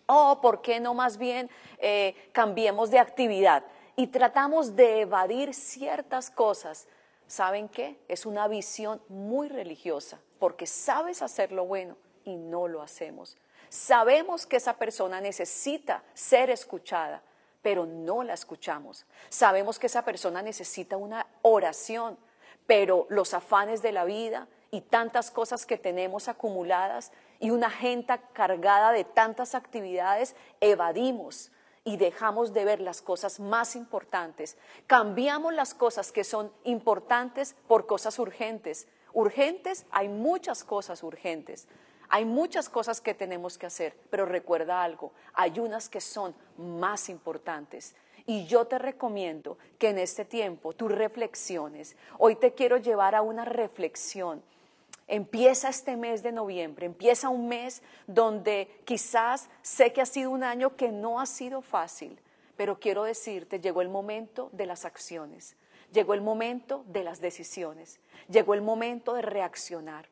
O, 0.06 0.40
¿por 0.40 0.62
qué 0.62 0.80
no 0.80 0.94
más 0.94 1.18
bien 1.18 1.50
eh, 1.78 2.14
cambiemos 2.32 2.90
de 2.90 2.98
actividad? 2.98 3.64
Y 3.96 4.08
tratamos 4.08 4.74
de 4.74 5.00
evadir 5.00 5.54
ciertas 5.54 6.30
cosas 6.30 6.88
¿saben 7.32 7.70
qué? 7.70 7.98
Es 8.08 8.26
una 8.26 8.46
visión 8.46 9.00
muy 9.08 9.48
religiosa, 9.48 10.20
porque 10.38 10.66
sabes 10.66 11.22
hacer 11.22 11.50
lo 11.50 11.64
bueno 11.64 11.96
y 12.26 12.36
no 12.36 12.68
lo 12.68 12.82
hacemos. 12.82 13.38
Sabemos 13.70 14.46
que 14.46 14.56
esa 14.56 14.76
persona 14.76 15.18
necesita 15.18 16.02
ser 16.12 16.50
escuchada, 16.50 17.22
pero 17.62 17.86
no 17.86 18.22
la 18.22 18.34
escuchamos. 18.34 19.06
Sabemos 19.30 19.78
que 19.78 19.86
esa 19.86 20.04
persona 20.04 20.42
necesita 20.42 20.98
una 20.98 21.26
oración, 21.40 22.18
pero 22.66 23.06
los 23.08 23.32
afanes 23.32 23.80
de 23.80 23.92
la 23.92 24.04
vida 24.04 24.46
y 24.70 24.82
tantas 24.82 25.30
cosas 25.30 25.64
que 25.64 25.78
tenemos 25.78 26.28
acumuladas 26.28 27.12
y 27.42 27.50
una 27.50 27.66
agenda 27.66 28.18
cargada 28.32 28.92
de 28.92 29.02
tantas 29.02 29.56
actividades, 29.56 30.36
evadimos 30.60 31.50
y 31.82 31.96
dejamos 31.96 32.52
de 32.52 32.64
ver 32.64 32.80
las 32.80 33.02
cosas 33.02 33.40
más 33.40 33.74
importantes. 33.74 34.56
Cambiamos 34.86 35.52
las 35.52 35.74
cosas 35.74 36.12
que 36.12 36.22
son 36.22 36.52
importantes 36.62 37.56
por 37.66 37.86
cosas 37.86 38.20
urgentes. 38.20 38.86
Urgentes, 39.12 39.86
hay 39.90 40.08
muchas 40.08 40.62
cosas 40.62 41.02
urgentes. 41.02 41.66
Hay 42.08 42.24
muchas 42.24 42.68
cosas 42.68 43.00
que 43.00 43.12
tenemos 43.12 43.58
que 43.58 43.66
hacer, 43.66 43.96
pero 44.08 44.24
recuerda 44.24 44.84
algo, 44.84 45.12
hay 45.34 45.58
unas 45.58 45.88
que 45.88 46.00
son 46.00 46.36
más 46.58 47.08
importantes. 47.08 47.96
Y 48.24 48.46
yo 48.46 48.66
te 48.66 48.78
recomiendo 48.78 49.58
que 49.80 49.88
en 49.88 49.98
este 49.98 50.24
tiempo 50.24 50.74
tú 50.74 50.86
reflexiones. 50.86 51.96
Hoy 52.18 52.36
te 52.36 52.52
quiero 52.52 52.76
llevar 52.76 53.16
a 53.16 53.22
una 53.22 53.44
reflexión 53.44 54.44
Empieza 55.08 55.68
este 55.68 55.96
mes 55.96 56.22
de 56.22 56.32
noviembre, 56.32 56.86
empieza 56.86 57.28
un 57.28 57.48
mes 57.48 57.82
donde 58.06 58.68
quizás 58.84 59.50
sé 59.62 59.92
que 59.92 60.00
ha 60.00 60.06
sido 60.06 60.30
un 60.30 60.44
año 60.44 60.76
que 60.76 60.90
no 60.90 61.20
ha 61.20 61.26
sido 61.26 61.60
fácil, 61.60 62.18
pero 62.56 62.78
quiero 62.78 63.04
decirte, 63.04 63.60
llegó 63.60 63.82
el 63.82 63.88
momento 63.88 64.48
de 64.52 64.66
las 64.66 64.84
acciones, 64.84 65.56
llegó 65.92 66.14
el 66.14 66.20
momento 66.20 66.84
de 66.86 67.04
las 67.04 67.20
decisiones, 67.20 68.00
llegó 68.28 68.54
el 68.54 68.62
momento 68.62 69.14
de 69.14 69.22
reaccionar, 69.22 70.08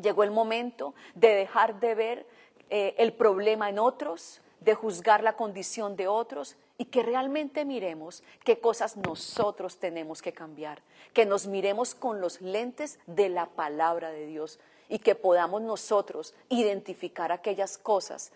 llegó 0.00 0.24
el 0.24 0.30
momento 0.30 0.94
de 1.14 1.28
dejar 1.28 1.80
de 1.80 1.94
ver 1.94 2.26
eh, 2.70 2.94
el 2.98 3.12
problema 3.12 3.68
en 3.68 3.78
otros, 3.78 4.40
de 4.60 4.74
juzgar 4.74 5.22
la 5.22 5.36
condición 5.36 5.96
de 5.96 6.08
otros 6.08 6.56
y 6.76 6.86
que 6.86 7.02
realmente 7.02 7.64
miremos 7.64 8.22
qué 8.44 8.58
cosas 8.58 8.96
nosotros 8.96 9.78
tenemos 9.78 10.22
que 10.22 10.32
cambiar, 10.32 10.82
que 11.12 11.26
nos 11.26 11.46
miremos 11.46 11.94
con 11.94 12.20
los 12.20 12.40
lentes 12.40 12.98
de 13.06 13.28
la 13.28 13.46
palabra 13.46 14.10
de 14.10 14.26
Dios 14.26 14.58
y 14.88 14.98
que 14.98 15.14
podamos 15.14 15.62
nosotros 15.62 16.34
identificar 16.48 17.32
aquellas 17.32 17.78
cosas, 17.78 18.32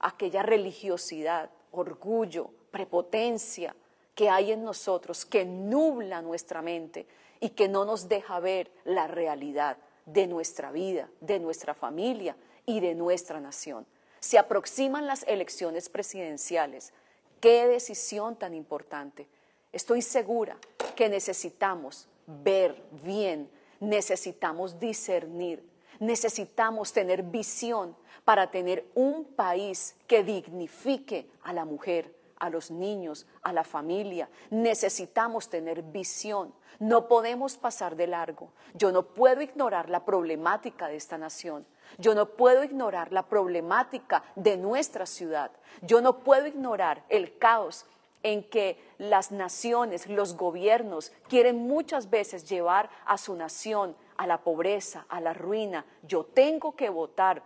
aquella 0.00 0.42
religiosidad, 0.42 1.50
orgullo, 1.72 2.50
prepotencia 2.70 3.74
que 4.14 4.28
hay 4.28 4.52
en 4.52 4.64
nosotros, 4.64 5.24
que 5.24 5.44
nubla 5.44 6.22
nuestra 6.22 6.60
mente 6.60 7.06
y 7.40 7.50
que 7.50 7.68
no 7.68 7.84
nos 7.84 8.08
deja 8.08 8.40
ver 8.40 8.70
la 8.84 9.06
realidad 9.06 9.78
de 10.06 10.26
nuestra 10.26 10.72
vida, 10.72 11.08
de 11.20 11.38
nuestra 11.38 11.74
familia 11.74 12.36
y 12.66 12.80
de 12.80 12.94
nuestra 12.94 13.40
nación. 13.40 13.86
Se 14.20 14.38
aproximan 14.38 15.06
las 15.06 15.22
elecciones 15.28 15.88
presidenciales. 15.88 16.92
Qué 17.40 17.68
decisión 17.68 18.36
tan 18.36 18.54
importante. 18.54 19.28
Estoy 19.72 20.02
segura 20.02 20.56
que 20.96 21.08
necesitamos 21.08 22.08
ver 22.26 22.82
bien, 23.02 23.50
necesitamos 23.80 24.80
discernir, 24.80 25.62
necesitamos 26.00 26.92
tener 26.92 27.22
visión 27.22 27.96
para 28.24 28.50
tener 28.50 28.86
un 28.94 29.24
país 29.24 29.96
que 30.06 30.22
dignifique 30.22 31.30
a 31.42 31.52
la 31.52 31.64
mujer, 31.64 32.14
a 32.38 32.50
los 32.50 32.70
niños, 32.70 33.26
a 33.42 33.52
la 33.52 33.64
familia. 33.64 34.28
Necesitamos 34.50 35.48
tener 35.48 35.82
visión. 35.82 36.52
No 36.78 37.08
podemos 37.08 37.56
pasar 37.56 37.96
de 37.96 38.06
largo. 38.06 38.52
Yo 38.74 38.92
no 38.92 39.06
puedo 39.14 39.40
ignorar 39.42 39.88
la 39.90 40.04
problemática 40.04 40.88
de 40.88 40.96
esta 40.96 41.18
nación. 41.18 41.66
Yo 41.96 42.14
no 42.14 42.26
puedo 42.26 42.62
ignorar 42.64 43.12
la 43.12 43.24
problemática 43.24 44.22
de 44.36 44.56
nuestra 44.56 45.06
ciudad. 45.06 45.50
Yo 45.82 46.00
no 46.00 46.18
puedo 46.18 46.46
ignorar 46.46 47.04
el 47.08 47.38
caos 47.38 47.86
en 48.22 48.42
que 48.42 48.82
las 48.98 49.30
naciones, 49.30 50.08
los 50.08 50.36
gobiernos 50.36 51.12
quieren 51.28 51.56
muchas 51.56 52.10
veces 52.10 52.48
llevar 52.48 52.90
a 53.06 53.16
su 53.16 53.34
nación 53.34 53.96
a 54.16 54.26
la 54.26 54.38
pobreza, 54.38 55.06
a 55.08 55.20
la 55.20 55.32
ruina. 55.32 55.86
Yo 56.02 56.24
tengo 56.24 56.74
que 56.74 56.90
votar 56.90 57.42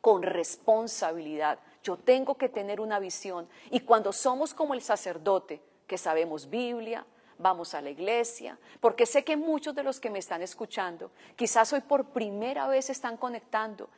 con 0.00 0.22
responsabilidad. 0.22 1.58
Yo 1.82 1.96
tengo 1.96 2.36
que 2.36 2.48
tener 2.48 2.80
una 2.80 2.98
visión. 2.98 3.48
Y 3.70 3.80
cuando 3.80 4.12
somos 4.12 4.54
como 4.54 4.74
el 4.74 4.82
sacerdote, 4.82 5.60
que 5.86 5.98
sabemos 5.98 6.48
Biblia, 6.48 7.04
vamos 7.38 7.74
a 7.74 7.80
la 7.80 7.90
iglesia, 7.90 8.58
porque 8.80 9.06
sé 9.06 9.24
que 9.24 9.36
muchos 9.36 9.74
de 9.74 9.82
los 9.82 10.00
que 10.00 10.10
me 10.10 10.18
están 10.18 10.42
escuchando, 10.42 11.10
quizás 11.36 11.72
hoy 11.72 11.80
por 11.80 12.06
primera 12.06 12.66
vez 12.68 12.90
están 12.90 13.16
conectando 13.16 13.88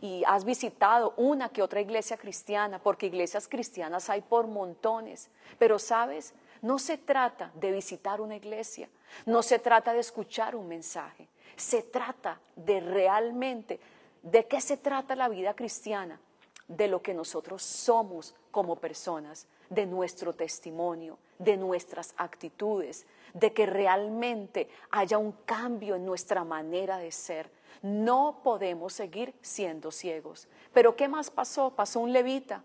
y 0.00 0.22
has 0.26 0.44
visitado 0.44 1.14
una 1.16 1.48
que 1.48 1.62
otra 1.62 1.80
iglesia 1.80 2.16
cristiana, 2.16 2.78
porque 2.78 3.06
iglesias 3.06 3.48
cristianas 3.48 4.10
hay 4.10 4.20
por 4.20 4.46
montones, 4.46 5.30
pero 5.58 5.78
sabes, 5.78 6.34
no 6.62 6.78
se 6.78 6.98
trata 6.98 7.50
de 7.54 7.72
visitar 7.72 8.20
una 8.20 8.36
iglesia, 8.36 8.88
no 9.24 9.42
se 9.42 9.58
trata 9.58 9.92
de 9.92 10.00
escuchar 10.00 10.54
un 10.54 10.68
mensaje, 10.68 11.28
se 11.56 11.82
trata 11.82 12.40
de 12.56 12.80
realmente 12.80 13.80
¿De 14.26 14.48
qué 14.48 14.60
se 14.60 14.76
trata 14.76 15.14
la 15.14 15.28
vida 15.28 15.54
cristiana? 15.54 16.18
De 16.66 16.88
lo 16.88 17.00
que 17.00 17.14
nosotros 17.14 17.62
somos 17.62 18.34
como 18.50 18.74
personas, 18.74 19.46
de 19.70 19.86
nuestro 19.86 20.32
testimonio, 20.32 21.18
de 21.38 21.56
nuestras 21.56 22.14
actitudes, 22.16 23.06
de 23.34 23.52
que 23.52 23.66
realmente 23.66 24.68
haya 24.90 25.18
un 25.18 25.32
cambio 25.44 25.94
en 25.96 26.06
nuestra 26.06 26.44
manera 26.44 26.98
de 26.98 27.12
ser. 27.12 27.50
No 27.82 28.40
podemos 28.42 28.92
seguir 28.92 29.34
siendo 29.42 29.90
ciegos. 29.90 30.48
Pero 30.72 30.96
¿qué 30.96 31.08
más 31.08 31.30
pasó? 31.30 31.70
Pasó 31.70 32.00
un 32.00 32.12
levita, 32.12 32.64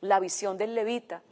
la 0.00 0.20
visión 0.20 0.56
del 0.56 0.74
levita. 0.74 1.22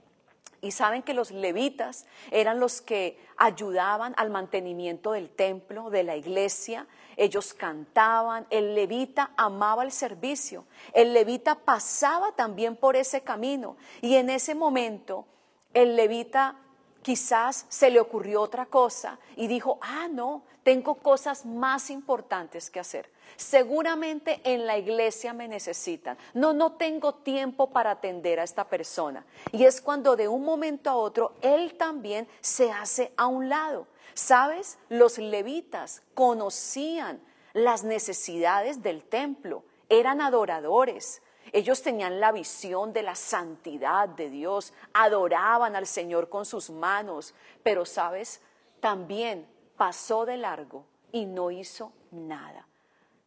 Y 0.60 0.72
saben 0.72 1.02
que 1.02 1.14
los 1.14 1.30
levitas 1.30 2.06
eran 2.30 2.58
los 2.58 2.80
que 2.80 3.18
ayudaban 3.36 4.14
al 4.16 4.30
mantenimiento 4.30 5.12
del 5.12 5.30
templo, 5.30 5.90
de 5.90 6.02
la 6.02 6.16
iglesia. 6.16 6.86
Ellos 7.16 7.54
cantaban, 7.54 8.46
el 8.50 8.74
levita 8.74 9.30
amaba 9.36 9.84
el 9.84 9.92
servicio, 9.92 10.64
el 10.92 11.12
levita 11.12 11.54
pasaba 11.54 12.32
también 12.32 12.76
por 12.76 12.96
ese 12.96 13.20
camino. 13.22 13.76
Y 14.00 14.16
en 14.16 14.30
ese 14.30 14.54
momento 14.54 15.26
el 15.74 15.94
levita 15.94 16.56
quizás 17.02 17.66
se 17.68 17.90
le 17.90 18.00
ocurrió 18.00 18.42
otra 18.42 18.66
cosa 18.66 19.18
y 19.36 19.46
dijo, 19.46 19.78
ah, 19.80 20.08
no, 20.10 20.42
tengo 20.62 20.96
cosas 20.96 21.46
más 21.46 21.88
importantes 21.90 22.68
que 22.70 22.80
hacer. 22.80 23.10
Seguramente 23.36 24.40
en 24.44 24.66
la 24.66 24.78
iglesia 24.78 25.32
me 25.32 25.48
necesitan. 25.48 26.18
No, 26.34 26.52
no 26.52 26.72
tengo 26.72 27.14
tiempo 27.14 27.70
para 27.70 27.92
atender 27.92 28.40
a 28.40 28.44
esta 28.44 28.68
persona. 28.68 29.24
Y 29.52 29.64
es 29.64 29.80
cuando 29.80 30.16
de 30.16 30.28
un 30.28 30.44
momento 30.44 30.90
a 30.90 30.96
otro 30.96 31.34
él 31.40 31.74
también 31.74 32.28
se 32.40 32.70
hace 32.70 33.12
a 33.16 33.26
un 33.26 33.48
lado. 33.48 33.86
¿Sabes? 34.14 34.78
Los 34.88 35.18
levitas 35.18 36.02
conocían 36.14 37.20
las 37.52 37.84
necesidades 37.84 38.82
del 38.82 39.02
templo, 39.02 39.64
eran 39.88 40.20
adoradores, 40.20 41.22
ellos 41.52 41.82
tenían 41.82 42.20
la 42.20 42.32
visión 42.32 42.92
de 42.92 43.02
la 43.02 43.14
santidad 43.14 44.08
de 44.08 44.28
Dios, 44.28 44.72
adoraban 44.92 45.76
al 45.76 45.86
Señor 45.86 46.28
con 46.28 46.44
sus 46.44 46.70
manos, 46.70 47.34
pero 47.62 47.86
sabes, 47.86 48.40
también 48.80 49.46
pasó 49.76 50.26
de 50.26 50.36
largo 50.36 50.84
y 51.10 51.24
no 51.26 51.50
hizo 51.50 51.92
nada. 52.10 52.67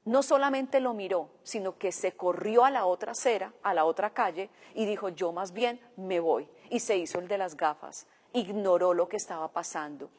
No 0.04 0.24
solamente 0.24 0.80
lo 0.80 0.94
miró, 0.94 1.30
sino 1.44 1.78
que 1.78 1.92
se 1.92 2.14
corrió 2.14 2.66
a 2.66 2.72
la 2.72 2.86
otra 2.86 3.12
acera, 3.12 3.54
a 3.62 3.74
la 3.74 3.86
otra 3.86 4.12
calle, 4.12 4.50
y 4.74 4.86
dijo, 4.86 5.10
yo 5.10 5.32
más 5.32 5.52
bien 5.52 5.80
me 5.96 6.20
voy. 6.20 6.50
Y 6.70 6.80
se 6.80 6.98
hizo 6.98 7.20
el 7.20 7.28
de 7.28 7.38
las 7.38 7.56
gafas, 7.56 8.08
ignoró 8.34 8.94
lo 8.94 9.08
que 9.08 9.18
estaba 9.18 9.50
pasando. 9.50 10.10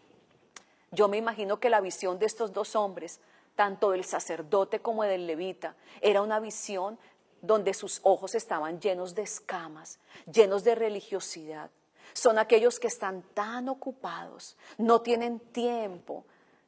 Yo 0.92 1.08
me 1.08 1.16
imagino 1.16 1.58
que 1.58 1.70
la 1.70 1.80
visión 1.80 2.18
de 2.18 2.26
estos 2.26 2.52
dos 2.52 2.76
hombres, 2.76 3.20
tanto 3.56 3.90
del 3.90 4.04
sacerdote 4.04 4.80
como 4.80 5.02
del 5.02 5.26
levita, 5.26 5.74
era 6.00 6.22
una 6.22 6.38
visión 6.38 6.98
donde 7.40 7.74
sus 7.74 8.00
ojos 8.04 8.34
estaban 8.34 8.80
llenos 8.80 9.14
de 9.14 9.22
escamas, 9.22 9.98
llenos 10.30 10.62
de 10.62 10.74
religiosidad. 10.74 11.70
Son 12.12 12.38
aquellos 12.38 12.78
que 12.78 12.86
están 12.86 13.22
tan 13.34 13.68
ocupados, 13.68 14.56
no 14.78 15.00
tienen 15.00 15.40
tiempo. 15.40 16.24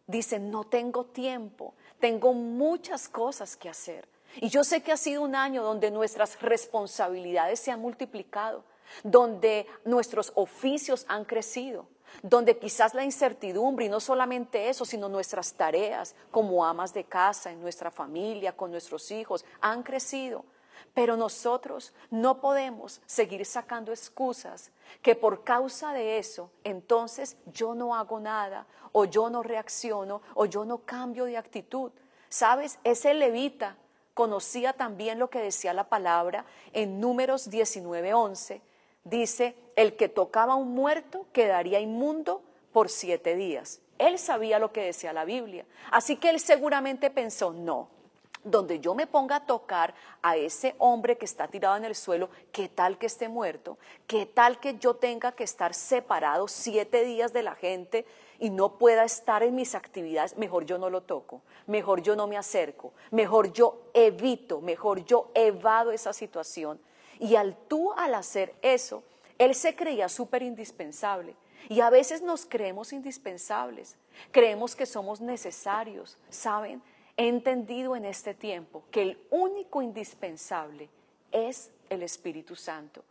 Dicen, 0.06 0.50
no 0.50 0.64
tengo 0.64 1.04
tiempo, 1.06 1.75
tengo 2.04 2.34
muchas 2.34 3.08
cosas 3.08 3.56
que 3.56 3.70
hacer. 3.70 4.06
Y 4.37 4.50
yo 4.50 4.62
sé 4.62 4.82
que 4.82 4.92
ha 4.92 4.96
sido 4.99 5.23
un 5.23 5.34
año 5.34 5.62
donde 5.62 5.90
nuestras 5.90 6.38
responsabilidades 6.42 7.61
se 7.61 7.70
han 7.70 7.80
multiplicado, 7.80 8.62
donde 9.02 9.66
nuestros 9.87 10.30
oficios 10.34 11.06
han 11.08 11.25
crecido, 11.25 11.87
donde 12.23 12.58
quizás 12.58 12.92
la 12.92 13.04
incertidumbre, 13.04 13.87
y 13.87 13.88
no 13.88 14.00
solamente 14.00 14.68
eso, 14.68 14.84
sino 14.84 15.08
nuestras 15.08 15.54
tareas 15.54 16.14
como 16.30 16.66
amas 16.66 16.92
de 16.92 17.04
casa, 17.04 17.50
en 17.50 17.62
nuestra 17.62 17.90
familia, 17.90 18.54
con 18.54 18.70
nuestros 18.70 19.11
hijos, 19.11 19.42
han 19.62 19.82
crecido. 19.82 20.44
Pero 20.92 21.16
nosotros 21.16 21.94
no 22.11 22.38
podemos 22.42 23.00
seguir 23.06 23.46
sacando 23.46 23.92
excusas 23.92 24.73
que 25.00 25.14
por 25.14 25.42
causa 25.42 25.94
de 25.94 26.18
eso, 26.18 26.50
entonces 26.64 27.38
yo 27.46 27.74
no 27.74 27.94
hago 27.94 28.20
nada, 28.20 28.66
o 28.92 29.07
yo 29.07 29.28
no 29.28 29.42
reacciono, 29.42 30.22
o 30.35 30.46
yo 30.46 30.64
no 30.64 30.78
cambio 30.85 31.24
de 31.24 31.37
actitud. 31.37 31.90
¿Sabes? 32.35 32.81
Ese 32.83 33.14
levita 33.14 33.77
conocía 34.12 34.73
también 34.73 35.20
lo 35.20 35.31
que 35.31 35.38
decía 35.38 35.73
la 35.73 35.88
palabra 35.88 36.44
en 36.73 36.99
números 36.99 37.49
19:11. 37.49 38.61
Dice, 39.05 39.55
el 39.77 39.94
que 39.94 40.09
tocaba 40.09 40.55
a 40.55 40.57
un 40.57 40.75
muerto 40.75 41.27
quedaría 41.33 41.79
inmundo 41.79 42.42
por 42.73 42.88
siete 42.88 43.37
días. 43.37 43.81
Él 43.99 44.18
sabía 44.18 44.59
lo 44.59 44.73
que 44.73 44.83
decía 44.83 45.12
la 45.12 45.25
Biblia. 45.25 45.64
Así 45.92 46.16
que 46.16 46.31
él 46.31 46.40
seguramente 46.40 47.09
pensó, 47.09 47.53
no, 47.53 47.87
donde 48.42 48.81
yo 48.81 48.97
me 48.97 49.07
ponga 49.07 49.37
a 49.37 49.47
tocar 49.47 49.94
a 50.20 50.37
ese 50.37 50.75
hombre 50.79 51.16
que 51.16 51.27
está 51.27 51.47
tirado 51.47 51.77
en 51.77 51.85
el 51.85 51.94
suelo, 51.94 52.31
¿qué 52.51 52.68
tal 52.68 52.99
que 52.99 53.07
esté 53.07 53.29
muerto? 53.29 53.79
¿Qué 54.09 54.27
tal 54.27 54.59
que 54.59 54.77
yo 54.79 54.97
tenga 54.97 55.31
que 55.31 55.44
estar 55.44 55.73
separado 55.73 56.49
siete 56.49 57.05
días 57.05 57.33
de 57.33 57.44
la 57.44 57.55
gente 57.55 58.05
y 58.38 58.51
no 58.51 58.79
pueda 58.79 59.05
estar 59.05 59.42
en 59.42 59.55
mis 59.55 59.75
actividades? 59.75 60.37
Mejor 60.37 60.64
yo 60.64 60.79
no 60.79 60.90
lo 60.90 61.03
toco, 61.03 61.42
mejor 61.66 62.03
yo 62.03 62.16
no 62.16 62.27
me 62.27 62.37
acerco, 62.37 62.92
mejor 63.11 63.53
yo 63.53 63.83
evito, 63.94 64.61
mejor 64.61 65.05
yo 65.05 65.31
evado 65.35 65.90
esa 65.90 66.12
situación. 66.12 66.81
Y 67.18 67.37
al 67.37 67.57
tú, 67.68 67.92
al 67.92 68.14
hacer 68.14 68.55
eso, 68.62 69.03
él 69.38 69.55
se 69.55 69.75
creía 69.75 70.09
súper 70.09 70.42
indispensable. 70.42 71.37
Y 71.68 71.81
a 71.81 71.90
veces 71.90 72.20
nos 72.20 72.44
creemos 72.44 72.92
indispensables, 72.92 73.97
creemos 74.31 74.77
que 74.77 74.85
somos 74.85 75.20
necesarios, 75.20 76.18
¿saben? 76.29 76.83
He 77.16 77.29
entendido 77.29 77.97
en 77.97 78.05
este 78.05 78.35
tiempo 78.35 78.83
que 78.90 79.03
el 79.03 79.18
único 79.31 79.81
indispensable 79.81 80.90
es 81.33 81.70
el 81.88 82.03
Espíritu 82.03 82.55
Santo. 82.55 83.03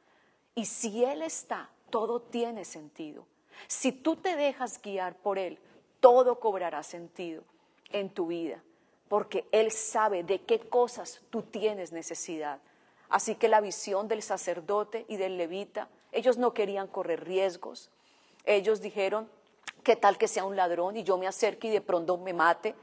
Y 0.55 0.65
si 0.65 1.03
Él 1.03 1.21
está, 1.21 1.69
todo 1.89 2.21
tiene 2.21 2.65
sentido. 2.65 3.25
Si 3.67 3.91
tú 3.91 4.15
te 4.15 4.35
dejas 4.35 4.81
guiar 4.81 5.15
por 5.15 5.39
Él, 5.39 5.59
todo 5.99 6.39
cobrará 6.39 6.83
sentido 6.83 7.43
en 7.91 8.09
tu 8.09 8.27
vida, 8.27 8.61
porque 9.07 9.47
Él 9.51 9.71
sabe 9.71 10.23
de 10.23 10.41
qué 10.41 10.59
cosas 10.59 11.21
tú 11.29 11.43
tienes 11.43 11.91
necesidad. 11.91 12.59
Así 13.09 13.35
que 13.35 13.47
la 13.47 13.61
visión 13.61 14.07
del 14.07 14.23
sacerdote 14.23 15.05
y 15.07 15.17
del 15.17 15.37
levita, 15.37 15.87
ellos 16.11 16.37
no 16.37 16.53
querían 16.53 16.87
correr 16.87 17.23
riesgos. 17.23 17.89
Ellos 18.43 18.81
dijeron, 18.81 19.29
¿qué 19.83 19.95
tal 19.95 20.17
que 20.17 20.27
sea 20.27 20.45
un 20.45 20.55
ladrón 20.55 20.97
y 20.97 21.03
yo 21.03 21.17
me 21.17 21.27
acerque 21.27 21.67
y 21.67 21.71
de 21.71 21.81
pronto 21.81 22.17
me 22.17 22.33
mate? 22.33 22.75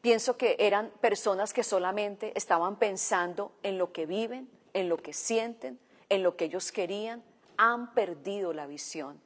Pienso 0.00 0.36
que 0.36 0.56
eran 0.60 0.90
personas 1.00 1.52
que 1.52 1.64
solamente 1.64 2.32
estaban 2.36 2.76
pensando 2.76 3.52
en 3.62 3.78
lo 3.78 3.92
que 3.92 4.06
viven, 4.06 4.48
en 4.72 4.88
lo 4.88 4.96
que 4.96 5.12
sienten, 5.12 5.78
en 6.08 6.22
lo 6.22 6.36
que 6.36 6.46
ellos 6.46 6.70
querían. 6.70 7.22
Han 7.58 7.92
perdido 7.92 8.52
la 8.54 8.66
visión, 8.66 9.20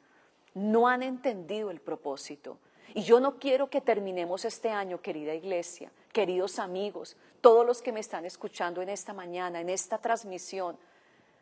no 0.54 0.88
han 0.88 1.02
entendido 1.02 1.70
el 1.70 1.80
propósito. 1.80 2.58
Y 2.94 3.02
yo 3.02 3.20
no 3.20 3.38
quiero 3.38 3.70
que 3.70 3.80
terminemos 3.80 4.44
este 4.44 4.70
año, 4.70 5.00
querida 5.00 5.32
iglesia, 5.34 5.90
queridos 6.12 6.58
amigos, 6.58 7.16
todos 7.40 7.64
los 7.64 7.80
que 7.80 7.92
me 7.92 8.00
están 8.00 8.26
escuchando 8.26 8.82
en 8.82 8.88
esta 8.88 9.12
mañana, 9.12 9.60
en 9.60 9.70
esta 9.70 9.98
transmisión, 9.98 10.76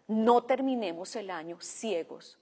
no 0.07 0.43
terminemos 0.43 1.17
el 1.17 1.31
año 1.31 1.59
ciegos. 1.61 2.37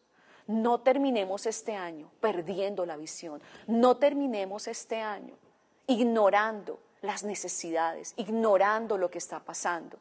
No 0.47 0.81
terminemos 0.81 1.45
este 1.45 1.77
año 1.77 2.11
perdiendo 2.21 2.87
la 2.87 2.97
visión. 2.97 3.43
No 3.67 3.99
terminemos 3.99 4.67
este 4.67 5.03
año 5.03 5.35
ignorando 5.87 6.81
las 7.03 7.23
necesidades, 7.23 8.15
ignorando 8.17 8.97
lo 8.97 9.11
que 9.11 9.19
está 9.19 9.41
pasando. 9.41 9.99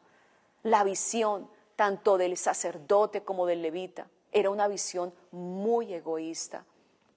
La 0.64 0.86
visión 0.86 1.50
tanto 1.76 2.18
del 2.18 2.38
sacerdote 2.38 3.24
como 3.24 3.46
del 3.46 3.62
levita 3.62 4.08
era 4.32 4.50
una 4.50 4.68
visión 4.68 5.14
muy 5.32 5.94
egoísta. 5.94 6.66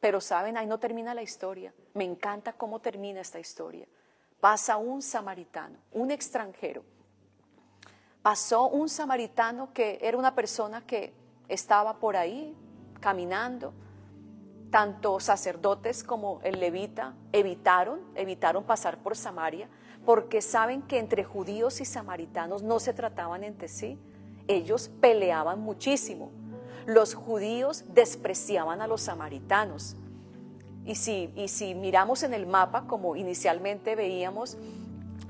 Pero 0.00 0.20
saben, 0.20 0.56
ahí 0.56 0.66
no 0.66 0.78
termina 0.78 1.14
la 1.14 1.22
historia. 1.22 1.74
Me 1.94 2.04
encanta 2.04 2.52
cómo 2.54 2.80
termina 2.80 3.20
esta 3.20 3.38
historia. 3.38 3.86
Pasa 4.40 4.78
un 4.78 5.02
samaritano, 5.02 5.76
un 5.92 6.10
extranjero. 6.10 6.82
Pasó 8.22 8.68
un 8.68 8.88
samaritano 8.88 9.72
que 9.72 9.98
era 10.00 10.16
una 10.16 10.34
persona 10.34 10.86
que 10.86 11.12
estaba 11.48 11.98
por 11.98 12.16
ahí 12.16 12.56
caminando, 13.00 13.72
tanto 14.70 15.20
sacerdotes 15.20 16.04
como 16.04 16.40
el 16.42 16.60
levita 16.60 17.14
evitaron, 17.32 18.00
evitaron 18.14 18.64
pasar 18.64 18.98
por 18.98 19.16
Samaria, 19.16 19.68
porque 20.04 20.40
saben 20.40 20.82
que 20.82 20.98
entre 20.98 21.24
judíos 21.24 21.80
y 21.80 21.84
samaritanos 21.84 22.62
no 22.62 22.78
se 22.78 22.94
trataban 22.94 23.44
entre 23.44 23.68
sí. 23.68 23.98
Ellos 24.48 24.90
peleaban 25.00 25.60
muchísimo. 25.60 26.30
Los 26.90 27.14
judíos 27.14 27.84
despreciaban 27.94 28.82
a 28.82 28.88
los 28.88 29.02
samaritanos. 29.02 29.94
Y 30.84 30.96
si, 30.96 31.32
y 31.36 31.46
si 31.46 31.76
miramos 31.76 32.24
en 32.24 32.34
el 32.34 32.48
mapa, 32.48 32.88
como 32.88 33.14
inicialmente 33.14 33.94
veíamos, 33.94 34.58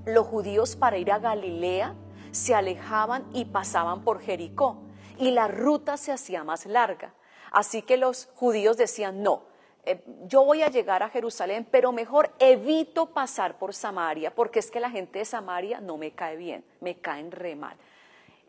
los 0.07 0.27
judíos 0.27 0.75
para 0.75 0.97
ir 0.97 1.13
a 1.13 1.19
Galilea 1.19 1.95
se 2.31 2.55
alejaban 2.55 3.27
y 3.35 3.45
pasaban 3.45 4.05
por 4.05 4.23
Jericó 4.23 4.79
y 5.19 5.33
la 5.33 5.49
ruta 5.49 5.99
se 5.99 6.13
hacía 6.13 6.45
más 6.45 6.65
larga. 6.65 7.13
Así 7.53 7.83
que 7.83 7.99
los 7.99 8.31
judíos 8.37 8.79
decían, 8.79 9.23
no, 9.23 9.43
eh, 9.85 10.03
yo 10.29 10.47
voy 10.47 10.63
a 10.63 10.71
llegar 10.71 11.03
a 11.03 11.11
Jerusalén, 11.11 11.69
pero 11.71 11.93
mejor 11.93 12.31
evito 12.39 13.13
pasar 13.13 13.59
por 13.59 13.75
Samaria, 13.75 14.35
porque 14.35 14.61
es 14.61 14.71
que 14.71 14.81
la 14.81 14.89
gente 14.89 15.19
de 15.19 15.27
Samaria 15.27 15.79
no 15.83 15.99
me 15.99 16.13
cae 16.13 16.37
bien, 16.37 16.65
me 16.81 16.99
caen 17.01 17.31
re 17.31 17.55
mal. 17.55 17.77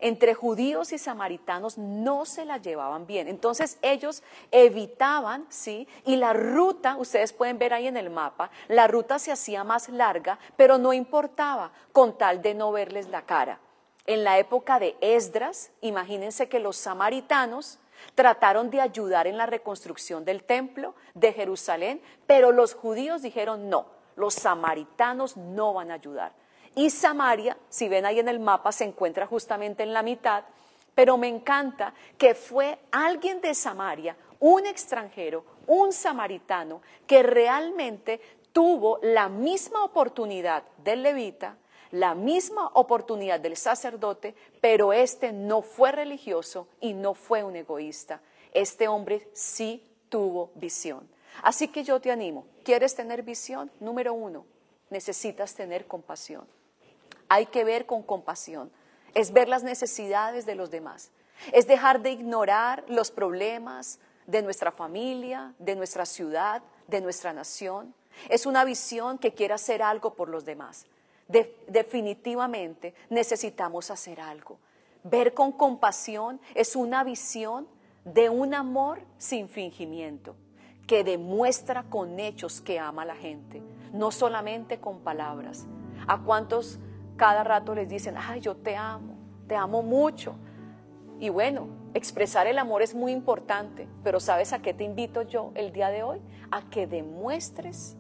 Entre 0.02 0.34
judíos 0.34 0.92
y 0.92 0.98
samaritanos 0.98 1.78
no 1.78 2.26
se 2.26 2.44
la 2.44 2.58
llevaban 2.58 3.08
bien. 3.08 3.28
Entonces 3.28 3.78
ellos 3.82 4.24
evitaban, 4.52 5.46
¿sí? 5.50 5.88
Y 6.06 6.18
la 6.18 6.34
ruta, 6.34 6.98
ustedes 6.98 7.32
pueden 7.32 7.58
ver 7.58 7.74
ahí 7.74 7.88
en 7.88 7.98
el 7.98 8.10
mapa, 8.10 8.52
la 8.68 8.88
ruta 8.88 9.20
se 9.20 9.32
hacía 9.32 9.64
más 9.64 9.88
larga, 9.88 10.40
pero 10.58 10.78
no 10.78 10.92
importaba 10.92 11.72
con 11.94 12.18
tal 12.18 12.42
de 12.42 12.54
no 12.54 12.72
verles 12.72 13.08
la 13.08 13.22
cara. 13.22 13.60
En 14.08 14.24
la 14.24 14.40
época 14.40 14.80
de 14.80 14.98
Esdras, 15.00 15.72
imagínense 15.82 16.50
que 16.50 16.60
los 16.60 16.76
samaritanos 16.76 17.80
Trataron 18.16 18.70
de 18.70 18.82
ayudar 18.82 19.28
en 19.28 19.38
la 19.38 19.46
reconstrucción 19.46 20.26
del 20.26 20.44
templo 20.44 20.96
de 21.14 21.34
Jerusalén, 21.34 22.02
pero 22.28 22.52
los 22.52 22.74
judíos 22.74 23.22
dijeron 23.22 23.70
no, 23.70 23.86
los 24.16 24.34
samaritanos 24.34 25.38
no 25.38 25.74
van 25.74 25.92
a 25.92 25.96
ayudar. 25.96 26.34
Y 26.76 26.90
Samaria, 26.90 27.58
si 27.70 27.90
ven 27.90 28.06
ahí 28.06 28.20
en 28.20 28.30
el 28.30 28.40
mapa, 28.40 28.72
se 28.72 28.86
encuentra 28.86 29.28
justamente 29.28 29.84
en 29.84 29.94
la 29.94 30.04
mitad, 30.04 30.44
pero 30.96 31.18
me 31.18 31.28
encanta 31.28 31.94
que 32.18 32.34
fue 32.34 32.80
alguien 32.92 33.42
de 33.42 33.54
Samaria, 33.54 34.16
un 34.40 34.66
extranjero, 34.66 35.44
un 35.68 35.94
samaritano, 35.94 36.82
que 37.06 37.24
realmente 37.24 38.22
tuvo 38.54 39.00
la 39.02 39.30
misma 39.30 39.84
oportunidad 39.84 40.64
del 40.84 41.04
levita, 41.04 41.58
la 41.92 42.16
misma 42.16 42.68
oportunidad 42.74 43.40
del 43.40 43.58
sacerdote, 43.58 44.34
pero 44.62 44.94
este 44.94 45.34
no 45.34 45.62
fue 45.62 45.92
religioso 45.92 46.68
y 46.80 46.94
no 46.94 47.14
fue 47.14 47.44
un 47.44 47.56
egoísta. 47.56 48.22
Este 48.54 48.88
hombre 48.88 49.30
sí 49.34 49.84
tuvo 50.10 50.52
visión. 50.56 51.08
Así 51.44 51.68
que 51.68 51.84
yo 51.84 52.00
te 52.00 52.12
animo, 52.12 52.46
¿quieres 52.64 52.96
tener 52.96 53.24
visión? 53.24 53.72
Número 53.80 54.14
uno, 54.14 54.46
necesitas 54.90 55.54
tener 55.54 55.86
compasión. 55.86 56.46
Hay 57.32 57.46
que 57.46 57.64
ver 57.64 57.86
con 57.86 58.04
compasión, 58.04 58.72
es 59.14 59.32
ver 59.32 59.48
las 59.48 59.64
necesidades 59.64 60.46
de 60.46 60.56
los 60.56 60.70
demás, 60.70 61.12
es 61.54 61.66
dejar 61.66 62.02
de 62.02 62.12
ignorar 62.12 62.84
los 62.90 63.10
problemas 63.12 64.00
de 64.28 64.42
nuestra 64.42 64.72
familia, 64.72 65.54
de 65.58 65.76
nuestra 65.76 66.06
ciudad, 66.06 66.62
de 66.88 67.00
nuestra 67.00 67.32
nación. 67.32 67.96
Es 68.28 68.46
una 68.46 68.66
visión 68.66 69.18
que 69.18 69.34
quiere 69.34 69.54
hacer 69.54 69.82
algo 69.82 70.14
por 70.16 70.28
los 70.28 70.44
demás 70.44 70.86
definitivamente 71.68 72.94
necesitamos 73.10 73.92
hacer 73.92 74.20
algo. 74.20 74.60
Ver 75.04 75.34
con 75.34 75.52
compasión 75.52 76.40
es 76.54 76.76
una 76.76 77.04
visión 77.04 77.68
de 78.06 78.30
un 78.30 78.54
amor 78.54 79.02
sin 79.18 79.48
fingimiento, 79.48 80.36
que 80.88 81.04
demuestra 81.04 81.84
con 81.84 82.20
hechos 82.20 82.62
que 82.62 82.80
ama 82.80 83.04
a 83.04 83.06
la 83.06 83.16
gente, 83.16 83.62
no 83.94 84.12
solamente 84.12 84.80
con 84.80 85.00
palabras. 85.00 85.66
¿A 86.08 86.20
cuántos 86.20 86.80
cada 87.22 87.44
rato 87.44 87.76
les 87.76 87.88
dicen, 87.88 88.16
ay, 88.18 88.42
yo 88.42 88.56
te 88.56 88.76
amo, 88.76 89.14
te 89.46 89.56
amo 89.56 89.84
mucho? 89.84 90.34
Y 91.20 91.30
bueno, 91.30 91.68
expresar 91.94 92.48
el 92.48 92.58
amor 92.58 92.82
es 92.82 92.96
muy 92.96 93.12
importante, 93.12 93.88
pero 94.04 94.20
¿sabes 94.20 94.54
a 94.54 94.64
qué 94.64 94.74
te 94.74 94.86
invito 94.86 95.22
yo 95.22 95.52
el 95.54 95.72
día 95.72 95.92
de 95.92 96.02
hoy? 96.02 96.20
A 96.50 96.64
que 96.72 96.88
demuestres 96.88 97.96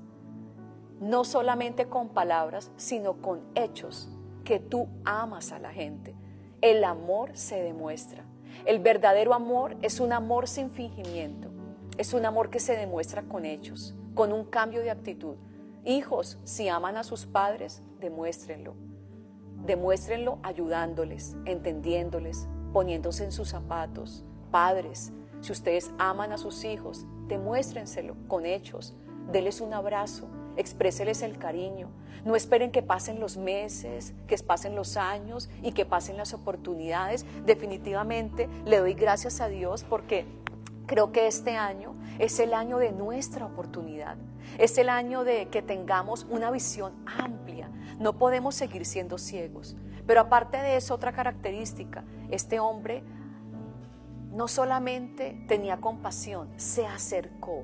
no 0.99 1.23
solamente 1.23 1.86
con 1.86 2.10
palabras, 2.10 2.71
sino 2.77 3.21
con 3.21 3.41
hechos, 3.53 4.10
que 4.43 4.57
tú 4.57 4.88
amas 5.05 5.51
a 5.51 5.60
la 5.60 5.69
gente. 5.69 6.15
El 6.60 6.84
amor 6.84 7.38
se 7.38 7.62
demuestra. 7.62 8.23
El 8.65 8.79
verdadero 8.79 9.36
amor 9.36 9.77
es 9.84 9.99
un 9.99 10.13
amor 10.13 10.47
sin 10.47 10.71
fingimiento. 10.71 11.51
Es 11.99 12.15
un 12.15 12.25
amor 12.25 12.49
que 12.49 12.60
se 12.60 12.75
demuestra 12.75 13.21
con 13.21 13.45
hechos, 13.45 13.93
con 14.15 14.34
un 14.34 14.45
cambio 14.45 14.81
de 14.81 14.89
actitud. 14.89 15.36
Hijos, 15.86 16.39
si 16.43 16.69
aman 16.69 16.97
a 16.97 17.03
sus 17.03 17.27
padres, 17.27 17.84
demuéstrenlo. 17.99 18.73
Demuéstrenlo 19.65 20.39
ayudándoles, 20.43 21.36
entendiéndoles, 21.45 22.47
poniéndose 22.74 23.24
en 23.24 23.32
sus 23.32 23.50
zapatos. 23.50 24.24
Padres, 24.50 25.13
si 25.41 25.52
ustedes 25.52 25.91
aman 25.97 26.32
a 26.32 26.38
sus 26.38 26.63
hijos, 26.63 27.06
demuéstrenselo 27.28 28.15
con 28.28 28.45
hechos. 28.45 28.95
Deles 29.32 29.62
un 29.62 29.74
abrazo, 29.74 30.28
expréseles 30.58 31.21
el 31.21 31.38
cariño. 31.38 31.89
No 32.26 32.36
esperen 32.36 32.71
que 32.71 32.84
pasen 32.84 33.19
los 33.19 33.38
meses, 33.38 34.13
que 34.28 34.38
pasen 34.38 34.76
los 34.76 34.97
años 34.97 35.50
y 35.63 35.71
que 35.71 35.86
pasen 35.86 36.17
las 36.17 36.34
oportunidades. 36.34 37.26
Definitivamente 37.45 38.50
le 38.65 38.78
doy 38.78 38.93
gracias 38.93 39.41
a 39.41 39.47
Dios 39.47 39.84
porque 39.84 40.26
creo 40.86 41.12
que 41.12 41.28
este 41.28 41.56
año 41.56 41.95
es 42.19 42.39
el 42.39 42.54
año 42.54 42.78
de 42.78 42.91
nuestra 42.91 43.45
oportunidad. 43.45 44.17
Es 44.58 44.78
el 44.78 44.89
año 44.89 45.24
de 45.24 45.47
que 45.47 45.62
tengamos 45.62 46.28
una 46.30 46.52
visión 46.52 46.93
amplia. 47.06 47.69
No 48.01 48.17
podemos 48.17 48.55
seguir 48.55 48.85
siendo 48.85 49.19
ciegos. 49.19 49.75
Pero 50.07 50.21
aparte 50.21 50.57
de 50.57 50.75
eso, 50.75 50.95
otra 50.95 51.13
característica, 51.13 52.03
este 52.31 52.59
hombre 52.59 53.03
no 54.31 54.47
solamente 54.47 55.45
tenía 55.47 55.77
compasión, 55.77 56.49
se 56.55 56.87
acercó, 56.87 57.63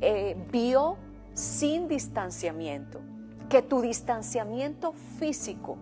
eh, 0.00 0.36
vio 0.52 0.98
sin 1.34 1.88
distanciamiento, 1.88 3.00
que 3.48 3.60
tu 3.60 3.80
distanciamiento 3.80 4.92
físico 5.18 5.78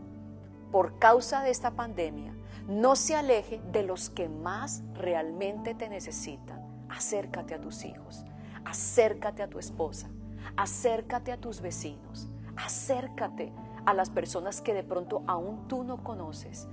por 0.72 0.98
causa 0.98 1.42
de 1.42 1.50
esta 1.50 1.72
pandemia 1.72 2.32
no 2.68 2.96
se 2.96 3.16
aleje 3.16 3.60
de 3.70 3.82
los 3.82 4.08
que 4.08 4.28
más 4.28 4.82
realmente 4.94 5.74
te 5.74 5.88
necesitan. 5.88 6.60
Acércate 6.88 7.54
a 7.54 7.60
tus 7.60 7.84
hijos, 7.84 8.24
acércate 8.64 9.42
a 9.42 9.48
tu 9.48 9.58
esposa, 9.58 10.08
acércate 10.56 11.32
a 11.32 11.36
tus 11.36 11.60
vecinos, 11.60 12.28
acércate 12.56 13.52
a 13.87 13.95
las 13.95 14.11
personas 14.11 14.61
que 14.61 14.75
de 14.75 14.83
pronto 14.85 15.23
aún 15.27 15.66
tú 15.69 15.85
no 15.85 16.03
conoces. 16.03 16.69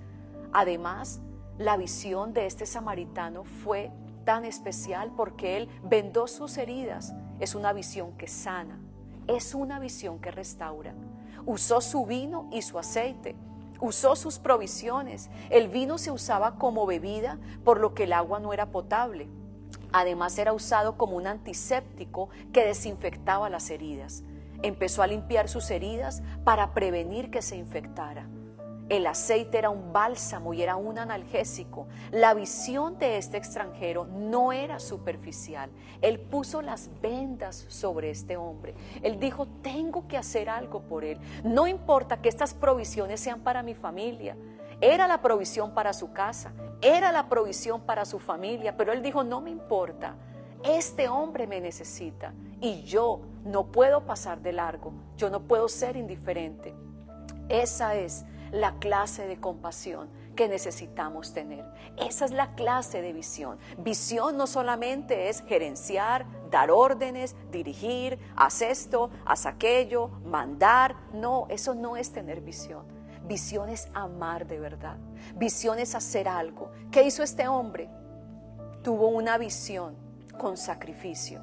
Además, 0.53 1.21
la 1.57 1.77
visión 1.77 2.33
de 2.33 2.45
este 2.45 2.65
samaritano 2.65 3.43
fue 3.43 3.91
tan 4.25 4.45
especial 4.45 5.11
porque 5.15 5.57
él 5.57 5.69
vendó 5.83 6.27
sus 6.27 6.57
heridas 6.57 7.13
es 7.39 7.55
una 7.55 7.73
visión 7.73 8.13
que 8.13 8.27
sana, 8.27 8.79
es 9.27 9.53
una 9.53 9.79
visión 9.79 10.19
que 10.19 10.31
restaura. 10.31 10.93
Usó 11.45 11.81
su 11.81 12.05
vino 12.05 12.49
y 12.51 12.61
su 12.61 12.79
aceite, 12.79 13.35
usó 13.79 14.15
sus 14.15 14.39
provisiones. 14.39 15.29
El 15.49 15.67
vino 15.67 15.97
se 15.97 16.11
usaba 16.11 16.55
como 16.55 16.85
bebida, 16.85 17.37
por 17.63 17.79
lo 17.79 17.93
que 17.93 18.03
el 18.03 18.13
agua 18.13 18.39
no 18.39 18.53
era 18.53 18.71
potable. 18.71 19.27
Además 19.91 20.37
era 20.37 20.53
usado 20.53 20.97
como 20.97 21.15
un 21.15 21.27
antiséptico 21.27 22.29
que 22.51 22.65
desinfectaba 22.65 23.49
las 23.49 23.69
heridas. 23.69 24.23
Empezó 24.61 25.03
a 25.03 25.07
limpiar 25.07 25.49
sus 25.49 25.69
heridas 25.71 26.23
para 26.43 26.73
prevenir 26.73 27.29
que 27.29 27.41
se 27.41 27.55
infectara. 27.55 28.27
El 28.89 29.05
aceite 29.05 29.57
era 29.57 29.69
un 29.69 29.91
bálsamo 29.91 30.53
y 30.53 30.61
era 30.61 30.77
un 30.77 30.97
analgésico. 30.97 31.87
La 32.11 32.33
visión 32.33 32.97
de 32.97 33.17
este 33.17 33.35
extranjero 33.35 34.05
no 34.05 34.53
era 34.53 34.79
superficial. 34.79 35.69
Él 36.01 36.19
puso 36.19 36.61
las 36.61 36.89
vendas 37.01 37.65
sobre 37.67 38.11
este 38.11 38.37
hombre. 38.37 38.75
Él 39.03 39.19
dijo, 39.19 39.45
tengo 39.61 40.07
que 40.07 40.17
hacer 40.17 40.49
algo 40.49 40.83
por 40.83 41.03
él. 41.03 41.19
No 41.43 41.67
importa 41.67 42.21
que 42.21 42.29
estas 42.29 42.53
provisiones 42.53 43.19
sean 43.19 43.41
para 43.41 43.61
mi 43.61 43.73
familia. 43.73 44.37
Era 44.79 45.05
la 45.07 45.21
provisión 45.21 45.73
para 45.73 45.91
su 45.91 46.13
casa, 46.13 46.53
era 46.81 47.11
la 47.11 47.27
provisión 47.27 47.81
para 47.81 48.05
su 48.05 48.19
familia, 48.19 48.77
pero 48.77 48.93
él 48.93 49.01
dijo, 49.01 49.23
no 49.23 49.41
me 49.41 49.49
importa. 49.49 50.15
Este 50.63 51.09
hombre 51.09 51.45
me 51.45 51.59
necesita 51.59 52.33
y 52.61 52.83
yo 52.83 53.21
no 53.47 53.71
puedo 53.71 54.05
pasar 54.05 54.41
de 54.41 54.53
largo. 54.53 54.93
Yo 55.15 55.29
no 55.29 55.41
puedo 55.43 55.67
ser 55.69 55.95
indiferente. 55.95 56.75
Esa 57.49 57.95
es 57.95 58.25
la 58.51 58.77
clase 58.79 59.27
de 59.27 59.39
compasión 59.39 60.09
que 60.35 60.47
necesitamos 60.47 61.33
tener. 61.33 61.65
Esa 61.97 62.25
es 62.25 62.31
la 62.31 62.53
clase 62.55 63.01
de 63.01 63.11
visión. 63.13 63.57
Visión 63.79 64.37
no 64.37 64.47
solamente 64.47 65.29
es 65.29 65.41
gerenciar, 65.41 66.25
dar 66.51 66.71
órdenes, 66.71 67.35
dirigir, 67.51 68.19
haz 68.35 68.61
esto, 68.61 69.09
haz 69.25 69.45
aquello, 69.45 70.09
mandar. 70.25 70.95
No, 71.13 71.47
eso 71.49 71.73
no 71.73 71.97
es 71.97 72.11
tener 72.11 72.41
visión. 72.41 72.85
Visión 73.27 73.69
es 73.69 73.89
amar 73.93 74.45
de 74.45 74.59
verdad. 74.59 74.97
Visión 75.35 75.79
es 75.79 75.95
hacer 75.95 76.27
algo. 76.27 76.71
¿Qué 76.91 77.03
hizo 77.03 77.23
este 77.23 77.47
hombre? 77.47 77.89
Tuvo 78.83 79.07
una 79.07 79.37
visión 79.37 79.95
con 80.37 80.55
sacrificio. 80.55 81.41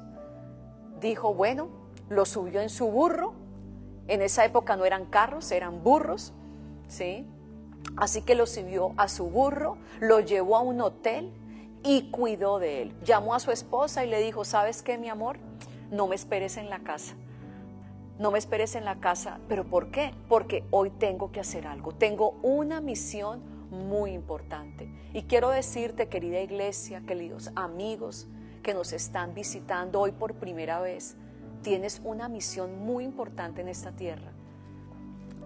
Dijo, 0.99 1.33
bueno, 1.33 1.84
lo 2.09 2.25
subió 2.25 2.61
en 2.61 2.69
su 2.69 2.87
burro. 2.87 3.33
En 4.07 4.21
esa 4.21 4.45
época 4.45 4.75
no 4.75 4.85
eran 4.85 5.05
carros, 5.05 5.51
eran 5.51 5.83
burros 5.83 6.33
¿sí? 6.87 7.25
Así 7.97 8.21
que 8.21 8.35
lo 8.35 8.45
subió 8.45 8.93
a 8.97 9.07
su 9.07 9.25
burro, 9.25 9.77
lo 9.99 10.19
llevó 10.19 10.57
a 10.57 10.61
un 10.61 10.81
hotel 10.81 11.31
y 11.83 12.09
cuidó 12.09 12.59
de 12.59 12.81
él. 12.81 12.95
Llamó 13.03 13.35
a 13.35 13.39
su 13.39 13.51
esposa 13.51 14.03
y 14.03 14.09
le 14.09 14.19
dijo, 14.21 14.43
¿sabes 14.43 14.81
qué, 14.81 14.97
mi 14.97 15.09
amor? 15.09 15.37
No 15.91 16.07
me 16.07 16.15
esperes 16.15 16.57
en 16.57 16.69
la 16.69 16.79
casa. 16.79 17.15
No 18.17 18.31
me 18.31 18.39
esperes 18.39 18.75
en 18.75 18.85
la 18.85 18.95
casa. 18.95 19.39
¿Pero 19.47 19.65
por 19.65 19.91
qué? 19.91 20.13
Porque 20.27 20.63
hoy 20.71 20.89
tengo 20.89 21.31
que 21.31 21.39
hacer 21.39 21.67
algo. 21.67 21.93
Tengo 21.93 22.31
una 22.41 22.81
misión 22.81 23.41
muy 23.69 24.11
importante. 24.11 24.89
Y 25.13 25.23
quiero 25.23 25.49
decirte, 25.49 26.07
querida 26.07 26.39
iglesia, 26.39 27.03
queridos 27.05 27.51
amigos, 27.55 28.27
que 28.63 28.73
nos 28.73 28.93
están 28.93 29.35
visitando 29.35 30.01
hoy 30.01 30.11
por 30.11 30.33
primera 30.35 30.79
vez, 30.79 31.17
tienes 31.61 32.01
una 32.03 32.29
misión 32.29 32.79
muy 32.85 33.03
importante 33.03 33.61
en 33.61 33.67
esta 33.67 33.91
tierra. 33.91 34.31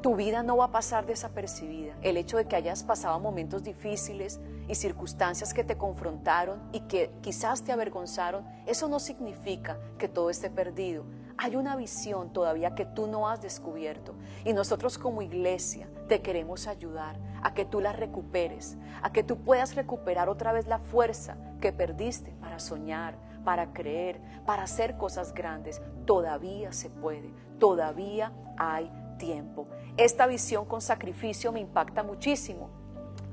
Tu 0.01 0.15
vida 0.15 0.43
no 0.43 0.55
va 0.55 0.65
a 0.65 0.71
pasar 0.71 1.05
desapercibida. 1.05 1.93
El 2.01 2.15
hecho 2.15 2.37
de 2.37 2.45
que 2.45 2.55
hayas 2.55 2.83
pasado 2.83 3.19
momentos 3.19 3.63
difíciles 3.63 4.39
y 4.69 4.75
circunstancias 4.75 5.53
que 5.53 5.65
te 5.65 5.77
confrontaron 5.77 6.61
y 6.71 6.81
que 6.81 7.11
quizás 7.21 7.63
te 7.63 7.73
avergonzaron, 7.73 8.45
eso 8.65 8.87
no 8.87 8.99
significa 8.99 9.77
que 9.97 10.07
todo 10.07 10.29
esté 10.29 10.49
perdido. 10.49 11.03
Hay 11.37 11.55
una 11.55 11.75
visión 11.75 12.31
todavía 12.31 12.75
que 12.75 12.85
tú 12.85 13.07
no 13.07 13.27
has 13.27 13.41
descubierto 13.41 14.13
y 14.45 14.53
nosotros 14.53 14.97
como 14.97 15.21
iglesia 15.21 15.89
te 16.07 16.21
queremos 16.21 16.67
ayudar 16.67 17.17
a 17.41 17.53
que 17.53 17.65
tú 17.65 17.81
la 17.81 17.91
recuperes, 17.91 18.77
a 19.01 19.11
que 19.11 19.23
tú 19.23 19.37
puedas 19.37 19.75
recuperar 19.75 20.29
otra 20.29 20.53
vez 20.53 20.67
la 20.67 20.79
fuerza 20.79 21.37
que 21.59 21.73
perdiste 21.73 22.31
para 22.39 22.59
soñar, 22.59 23.15
para 23.43 23.73
creer, 23.73 24.19
para 24.45 24.63
hacer 24.63 24.97
cosas 24.97 25.33
grandes. 25.33 25.81
Todavía 26.05 26.71
se 26.71 26.89
puede, 26.89 27.31
todavía 27.59 28.31
hay 28.57 28.91
tiempo. 29.17 29.67
Esta 29.97 30.27
visión 30.27 30.65
con 30.65 30.81
sacrificio 30.81 31.51
me 31.51 31.59
impacta 31.59 32.03
muchísimo 32.03 32.69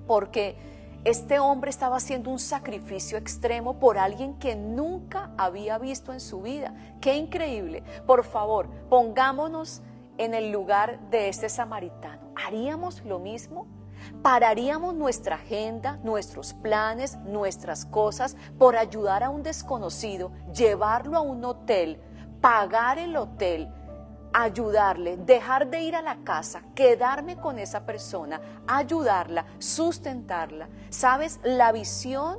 porque 0.07 0.57
este 1.05 1.39
hombre 1.39 1.71
estaba 1.71 1.99
haciendo 1.99 2.31
un 2.31 2.41
sacrificio 2.41 3.17
extremo 3.17 3.79
por 3.79 3.97
alguien 3.97 4.35
que 4.39 4.57
nunca 4.57 5.31
había 5.39 5.79
visto 5.79 6.13
en 6.13 6.21
su 6.21 6.43
vida. 6.43 6.75
Qué 7.01 7.17
increíble. 7.17 7.85
Por 8.07 8.25
favor, 8.25 8.69
pongámonos 8.89 9.83
en 10.19 10.35
el 10.35 10.51
lugar 10.51 10.99
de 11.11 11.29
este 11.29 11.49
samaritano. 11.49 12.23
¿Haríamos 12.35 13.05
lo 13.05 13.21
mismo? 13.21 13.69
¿Pararíamos 14.23 14.95
nuestra 14.95 15.37
agenda, 15.37 15.99
nuestros 16.03 16.55
planes, 16.55 17.17
nuestras 17.25 17.85
cosas 17.85 18.37
por 18.59 18.77
ayudar 18.77 19.23
a 19.23 19.31
un 19.31 19.43
desconocido, 19.43 20.33
llevarlo 20.55 21.17
a 21.17 21.21
un 21.21 21.45
hotel, 21.45 22.01
pagar 22.41 22.99
el 22.99 23.17
hotel, 23.17 23.69
ayudarle, 24.33 25.17
dejar 25.17 25.71
de 25.71 25.83
ir 25.83 25.97
a 25.97 26.03
la 26.03 26.17
casa, 26.25 26.63
quedarme 26.75 27.37
con 27.37 27.59
esa 27.59 27.87
persona, 27.87 28.41
ayudarla, 28.67 29.47
sustentarla. 29.59 30.69
¿Sabes? 30.91 31.41
La 31.43 31.73
visión 31.73 32.39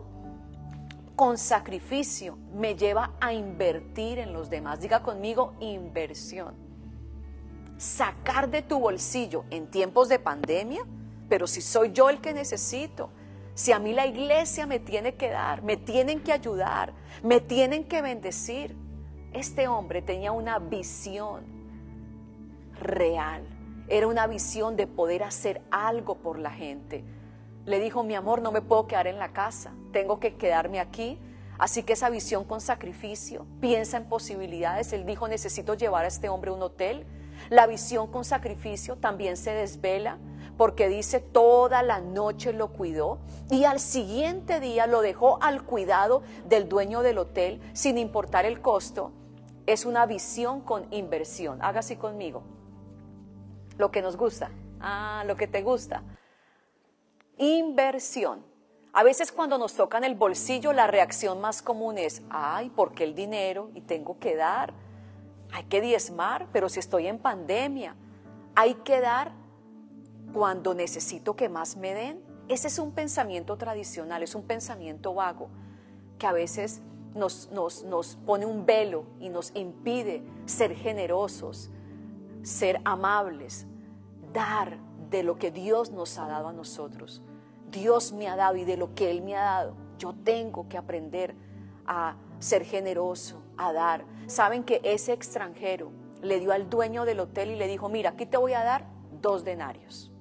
con 1.15 1.39
sacrificio 1.39 2.37
me 2.53 2.75
lleva 2.75 3.13
a 3.19 3.33
invertir 3.33 4.19
en 4.19 4.33
los 4.33 4.51
demás. 4.51 4.79
Diga 4.79 5.01
conmigo, 5.01 5.55
inversión. 5.59 6.53
Sacar 7.77 8.49
de 8.51 8.61
tu 8.61 8.79
bolsillo 8.79 9.43
en 9.49 9.65
tiempos 9.65 10.09
de 10.09 10.19
pandemia, 10.19 10.83
pero 11.29 11.47
si 11.47 11.61
soy 11.61 11.91
yo 11.91 12.09
el 12.09 12.21
que 12.21 12.33
necesito, 12.33 13.09
si 13.53 13.71
a 13.71 13.79
mí 13.79 13.91
la 13.91 14.05
iglesia 14.05 14.67
me 14.67 14.79
tiene 14.79 15.15
que 15.15 15.29
dar, 15.29 15.63
me 15.63 15.77
tienen 15.77 16.21
que 16.21 16.31
ayudar, 16.31 16.93
me 17.23 17.39
tienen 17.39 17.85
que 17.85 18.01
bendecir. 18.01 18.75
Este 19.33 19.67
hombre 19.67 20.01
tenía 20.01 20.31
una 20.31 20.59
visión 20.59 21.43
real. 22.79 23.43
Era 23.87 24.07
una 24.07 24.27
visión 24.27 24.75
de 24.75 24.85
poder 24.85 25.23
hacer 25.23 25.61
algo 25.71 26.15
por 26.15 26.37
la 26.37 26.51
gente. 26.51 27.03
Le 27.65 27.79
dijo, 27.79 28.03
mi 28.03 28.15
amor, 28.15 28.41
no 28.41 28.51
me 28.51 28.61
puedo 28.61 28.85
quedar 28.87 29.07
en 29.07 29.17
la 29.17 29.33
casa, 29.33 29.73
tengo 29.91 30.19
que 30.19 30.35
quedarme 30.35 30.79
aquí. 30.79 31.19
Así 31.57 31.81
que 31.81 31.93
esa 31.93 32.09
visión 32.09 32.43
con 32.43 32.61
sacrificio, 32.61 33.47
piensa 33.59 33.97
en 33.97 34.05
posibilidades. 34.05 34.93
Él 34.93 35.05
dijo, 35.05 35.27
necesito 35.27 35.73
llevar 35.73 36.05
a 36.05 36.07
este 36.07 36.29
hombre 36.29 36.51
a 36.51 36.53
un 36.53 36.61
hotel. 36.61 37.07
La 37.49 37.65
visión 37.65 38.07
con 38.11 38.23
sacrificio 38.23 38.97
también 38.97 39.35
se 39.35 39.51
desvela 39.51 40.19
porque 40.57 40.89
dice 40.89 41.19
toda 41.19 41.83
la 41.83 41.99
noche 41.99 42.51
lo 42.51 42.69
cuidó 42.69 43.19
y 43.49 43.65
al 43.65 43.79
siguiente 43.79 44.59
día 44.59 44.87
lo 44.87 45.01
dejó 45.01 45.41
al 45.41 45.63
cuidado 45.63 46.23
del 46.45 46.67
dueño 46.67 47.01
del 47.03 47.19
hotel 47.19 47.61
sin 47.73 47.97
importar 47.97 48.45
el 48.45 48.61
costo. 48.61 49.11
Es 49.65 49.85
una 49.85 50.05
visión 50.05 50.61
con 50.61 50.91
inversión. 50.91 51.61
Haga 51.61 51.79
así 51.79 51.95
conmigo 51.95 52.43
lo 53.77 53.91
que 53.91 54.01
nos 54.01 54.17
gusta, 54.17 54.49
ah, 54.79 55.23
lo 55.25 55.35
que 55.35 55.47
te 55.47 55.61
gusta. 55.61 56.03
Inversión. 57.37 58.43
A 58.93 59.03
veces 59.03 59.31
cuando 59.31 59.59
nos 59.59 59.75
tocan 59.75 60.03
el 60.03 60.15
bolsillo, 60.15 60.73
la 60.73 60.87
reacción 60.87 61.39
más 61.39 61.61
común 61.61 61.99
es, 61.99 62.23
ay, 62.31 62.69
¿por 62.71 62.93
qué 62.93 63.03
el 63.03 63.13
dinero? 63.13 63.69
Y 63.75 63.81
tengo 63.81 64.17
que 64.17 64.35
dar. 64.35 64.73
Hay 65.53 65.65
que 65.65 65.81
diezmar, 65.81 66.47
pero 66.51 66.67
si 66.67 66.79
estoy 66.79 67.07
en 67.07 67.19
pandemia, 67.19 67.95
hay 68.55 68.73
que 68.75 68.99
dar 68.99 69.31
cuando 70.37 70.75
necesito 70.75 71.35
que 71.35 71.49
más 71.49 71.77
me 71.77 71.95
den. 71.95 72.21
Ese 72.47 72.67
es 72.67 72.77
un 72.77 72.91
pensamiento 72.91 73.57
tradicional, 73.57 74.21
es 74.21 74.35
un 74.35 74.43
pensamiento 74.43 75.15
vago, 75.15 75.49
que 76.19 76.27
a 76.27 76.31
veces 76.31 76.83
nos, 77.15 77.49
nos, 77.51 77.83
nos 77.85 78.17
pone 78.17 78.45
un 78.45 78.63
velo 78.63 79.05
y 79.19 79.29
nos 79.29 79.51
impide 79.55 80.21
ser 80.45 80.75
generosos, 80.75 81.71
ser 82.43 82.79
amables, 82.85 83.65
dar 84.31 84.77
de 85.09 85.23
lo 85.23 85.39
que 85.39 85.49
Dios 85.49 85.89
nos 85.89 86.19
ha 86.19 86.27
dado 86.27 86.49
a 86.49 86.53
nosotros. 86.53 87.23
Dios 87.71 88.13
me 88.13 88.27
ha 88.27 88.35
dado 88.35 88.57
y 88.57 88.63
de 88.63 88.77
lo 88.77 88.93
que 88.93 89.09
Él 89.09 89.23
me 89.23 89.35
ha 89.35 89.41
dado, 89.41 89.73
yo 89.97 90.13
tengo 90.23 90.69
que 90.69 90.77
aprender 90.77 91.33
a 91.87 92.15
ser 92.37 92.63
generoso, 92.63 93.41
a 93.57 93.73
dar. 93.73 94.05
Saben 94.27 94.63
que 94.63 94.81
ese 94.83 95.13
extranjero 95.13 95.91
le 96.21 96.39
dio 96.39 96.51
al 96.51 96.69
dueño 96.69 97.05
del 97.05 97.21
hotel 97.21 97.49
y 97.49 97.55
le 97.55 97.67
dijo, 97.67 97.89
mira, 97.89 98.11
aquí 98.11 98.27
te 98.27 98.37
voy 98.37 98.53
a 98.53 98.63
dar 98.63 98.85
dos 99.19 99.43
denarios, 99.43 100.11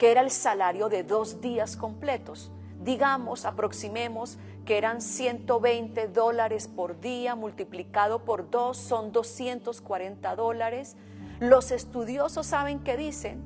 que 0.00 0.10
era 0.10 0.22
el 0.22 0.32
salario 0.32 0.88
de 0.88 1.04
dos 1.04 1.40
días 1.40 1.76
completos. 1.76 2.50
Digamos, 2.82 3.44
aproximemos 3.44 4.36
que 4.64 4.78
eran 4.78 5.00
120 5.00 6.08
dólares 6.08 6.66
por 6.66 6.98
día, 7.00 7.36
multiplicado 7.36 8.24
por 8.24 8.50
dos 8.50 8.76
son 8.76 9.12
240 9.12 10.34
dólares 10.34 10.96
los 11.40 11.70
estudiosos 11.70 12.46
saben 12.46 12.80
que 12.80 12.98
dicen 12.98 13.42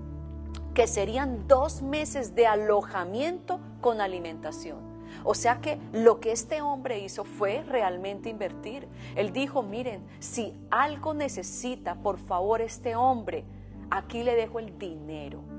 que 0.74 0.88
serían 0.88 1.46
dos 1.46 1.80
meses 1.80 2.34
de 2.34 2.48
alojamiento 2.48 3.60
con 3.80 4.00
alimentación. 4.00 4.78
O 5.22 5.34
sea 5.34 5.60
que 5.60 5.78
lo 5.92 6.18
que 6.18 6.32
este 6.32 6.60
hombre 6.60 6.98
hizo 6.98 7.24
fue 7.24 7.62
realmente 7.62 8.28
invertir. 8.28 8.88
Él 9.14 9.32
dijo, 9.32 9.62
miren, 9.62 10.04
si 10.18 10.52
algo 10.72 11.14
necesita, 11.14 11.94
por 11.94 12.18
favor, 12.18 12.60
este 12.60 12.96
hombre, 12.96 13.44
aquí 13.90 14.24
le 14.24 14.34
dejo 14.34 14.58
el 14.58 14.76
dinero. 14.76 15.53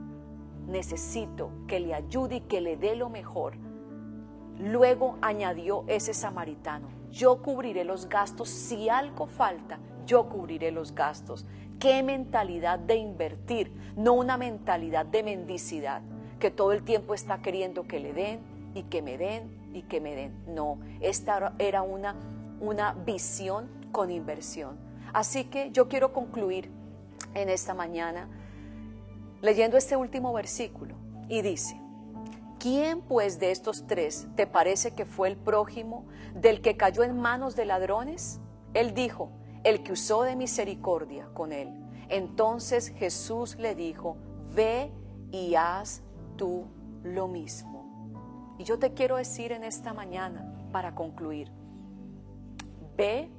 Necesito 0.67 1.51
que 1.67 1.79
le 1.79 1.93
ayude 1.93 2.37
y 2.37 2.41
que 2.41 2.61
le 2.61 2.77
dé 2.77 2.95
lo 2.95 3.09
mejor. 3.09 3.57
Luego 4.59 5.17
añadió 5.21 5.83
ese 5.87 6.13
samaritano, 6.13 6.87
yo 7.11 7.41
cubriré 7.41 7.83
los 7.83 8.07
gastos, 8.07 8.49
si 8.49 8.89
algo 8.89 9.27
falta, 9.27 9.79
yo 10.05 10.29
cubriré 10.29 10.71
los 10.71 10.95
gastos. 10.95 11.45
Qué 11.79 12.03
mentalidad 12.03 12.79
de 12.79 12.95
invertir, 12.95 13.73
no 13.97 14.13
una 14.13 14.37
mentalidad 14.37 15.05
de 15.05 15.23
mendicidad, 15.23 16.01
que 16.39 16.51
todo 16.51 16.71
el 16.71 16.83
tiempo 16.83 17.13
está 17.13 17.41
queriendo 17.41 17.83
que 17.83 17.99
le 17.99 18.13
den 18.13 18.39
y 18.73 18.83
que 18.83 19.01
me 19.01 19.17
den 19.17 19.49
y 19.73 19.83
que 19.83 19.99
me 19.99 20.15
den. 20.15 20.33
No, 20.47 20.79
esta 21.01 21.53
era 21.59 21.81
una, 21.81 22.15
una 22.61 22.93
visión 22.93 23.67
con 23.91 24.09
inversión. 24.09 24.77
Así 25.13 25.45
que 25.45 25.71
yo 25.71 25.87
quiero 25.87 26.13
concluir 26.13 26.71
en 27.33 27.49
esta 27.49 27.73
mañana 27.73 28.29
leyendo 29.45 29.77
este 29.77 29.95
último 29.95 30.33
versículo 30.33 30.95
y 31.29 31.43
dice, 31.43 31.79
¿quién 32.59 33.01
pues 33.01 33.39
de 33.39 33.51
estos 33.51 33.85
tres 33.85 34.27
te 34.35 34.47
parece 34.47 34.95
que 34.95 35.05
fue 35.05 35.27
el 35.27 35.37
prójimo 35.37 36.05
del 36.33 36.61
que 36.61 36.75
cayó 36.75 37.03
en 37.03 37.19
manos 37.19 37.55
de 37.55 37.65
ladrones? 37.65 38.41
Él 38.73 38.95
dijo, 38.95 39.29
el 39.63 39.83
que 39.83 39.91
usó 39.91 40.23
de 40.23 40.35
misericordia 40.35 41.27
con 41.35 41.51
él. 41.51 41.69
Entonces 42.09 42.89
Jesús 42.89 43.55
le 43.57 43.75
dijo, 43.75 44.17
ve 44.55 44.91
y 45.31 45.53
haz 45.53 46.01
tú 46.37 46.65
lo 47.03 47.27
mismo. 47.27 48.55
Y 48.57 48.63
yo 48.63 48.79
te 48.79 48.93
quiero 48.93 49.17
decir 49.17 49.51
en 49.51 49.63
esta 49.63 49.93
mañana, 49.93 50.51
para 50.71 50.95
concluir, 50.95 51.51
ve 52.97 53.29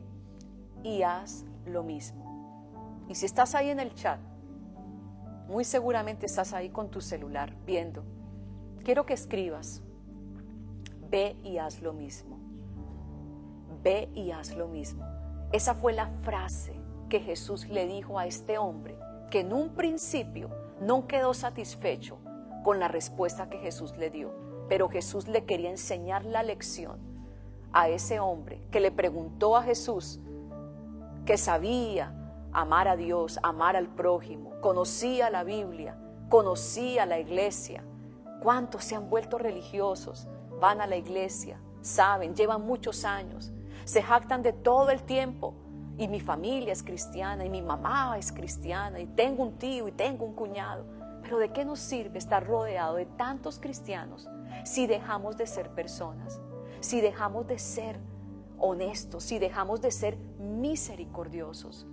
y 0.84 1.02
haz 1.02 1.44
lo 1.64 1.82
mismo. 1.82 3.04
Y 3.08 3.16
si 3.16 3.26
estás 3.26 3.56
ahí 3.56 3.70
en 3.70 3.80
el 3.80 3.92
chat, 3.94 4.20
muy 5.48 5.64
seguramente 5.64 6.26
estás 6.26 6.52
ahí 6.52 6.70
con 6.70 6.90
tu 6.90 7.00
celular 7.00 7.54
viendo. 7.64 8.02
Quiero 8.84 9.06
que 9.06 9.14
escribas, 9.14 9.82
ve 11.10 11.36
y 11.42 11.58
haz 11.58 11.80
lo 11.80 11.92
mismo. 11.92 12.38
Ve 13.82 14.08
y 14.14 14.32
haz 14.32 14.56
lo 14.56 14.68
mismo. 14.68 15.04
Esa 15.52 15.74
fue 15.74 15.92
la 15.92 16.08
frase 16.22 16.74
que 17.08 17.20
Jesús 17.20 17.68
le 17.68 17.86
dijo 17.86 18.18
a 18.18 18.26
este 18.26 18.58
hombre, 18.58 18.98
que 19.30 19.40
en 19.40 19.52
un 19.52 19.70
principio 19.70 20.50
no 20.80 21.06
quedó 21.06 21.34
satisfecho 21.34 22.18
con 22.64 22.80
la 22.80 22.88
respuesta 22.88 23.48
que 23.48 23.58
Jesús 23.58 23.96
le 23.96 24.10
dio, 24.10 24.32
pero 24.68 24.88
Jesús 24.88 25.28
le 25.28 25.44
quería 25.44 25.70
enseñar 25.70 26.24
la 26.24 26.42
lección 26.42 26.98
a 27.72 27.88
ese 27.88 28.18
hombre 28.18 28.60
que 28.70 28.80
le 28.80 28.90
preguntó 28.90 29.56
a 29.56 29.62
Jesús, 29.62 30.18
que 31.24 31.36
sabía 31.36 32.12
amar 32.52 32.88
a 32.88 32.96
Dios, 32.96 33.38
amar 33.42 33.76
al 33.76 33.88
prójimo, 33.88 34.52
conocía 34.66 35.30
la 35.30 35.44
Biblia, 35.44 35.96
conocía 36.28 37.06
la 37.06 37.20
iglesia. 37.20 37.84
¿Cuántos 38.42 38.82
se 38.82 38.96
han 38.96 39.08
vuelto 39.08 39.38
religiosos? 39.38 40.26
Van 40.60 40.80
a 40.80 40.88
la 40.88 40.96
iglesia, 40.96 41.60
saben, 41.82 42.34
llevan 42.34 42.66
muchos 42.66 43.04
años, 43.04 43.52
se 43.84 44.02
jactan 44.02 44.42
de 44.42 44.52
todo 44.52 44.90
el 44.90 45.04
tiempo. 45.04 45.54
Y 45.98 46.08
mi 46.08 46.18
familia 46.18 46.72
es 46.72 46.82
cristiana, 46.82 47.44
y 47.44 47.48
mi 47.48 47.62
mamá 47.62 48.18
es 48.18 48.32
cristiana, 48.32 48.98
y 48.98 49.06
tengo 49.06 49.44
un 49.44 49.56
tío 49.56 49.86
y 49.86 49.92
tengo 49.92 50.24
un 50.24 50.34
cuñado. 50.34 50.84
Pero 51.22 51.38
¿de 51.38 51.52
qué 51.52 51.64
nos 51.64 51.78
sirve 51.78 52.18
estar 52.18 52.44
rodeado 52.44 52.96
de 52.96 53.06
tantos 53.06 53.60
cristianos 53.60 54.28
si 54.64 54.88
dejamos 54.88 55.36
de 55.36 55.46
ser 55.46 55.70
personas? 55.76 56.40
Si 56.80 57.00
dejamos 57.00 57.46
de 57.46 57.60
ser 57.60 58.00
honestos, 58.58 59.22
si 59.22 59.38
dejamos 59.38 59.80
de 59.80 59.92
ser 59.92 60.16
misericordiosos. 60.40 61.86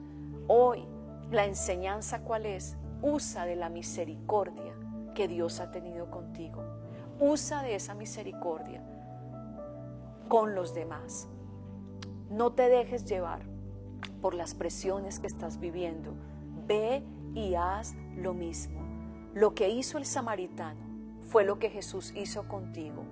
Hoy, 0.47 0.88
la 1.31 1.45
enseñanza 1.45 2.21
cuál 2.21 2.45
es? 2.45 2.77
Usa 3.01 3.45
de 3.45 3.55
la 3.55 3.69
misericordia 3.69 4.73
que 5.13 5.27
Dios 5.27 5.59
ha 5.59 5.71
tenido 5.71 6.09
contigo. 6.09 6.63
Usa 7.19 7.62
de 7.63 7.75
esa 7.75 7.93
misericordia 7.93 8.83
con 10.27 10.55
los 10.55 10.73
demás. 10.73 11.27
No 12.29 12.53
te 12.53 12.69
dejes 12.69 13.05
llevar 13.05 13.41
por 14.21 14.33
las 14.33 14.55
presiones 14.55 15.19
que 15.19 15.27
estás 15.27 15.59
viviendo. 15.59 16.13
Ve 16.65 17.03
y 17.33 17.55
haz 17.55 17.95
lo 18.15 18.33
mismo. 18.33 18.81
Lo 19.33 19.53
que 19.53 19.69
hizo 19.69 19.97
el 19.97 20.05
samaritano 20.05 20.81
fue 21.21 21.43
lo 21.43 21.59
que 21.59 21.69
Jesús 21.69 22.13
hizo 22.15 22.47
contigo. 22.47 23.03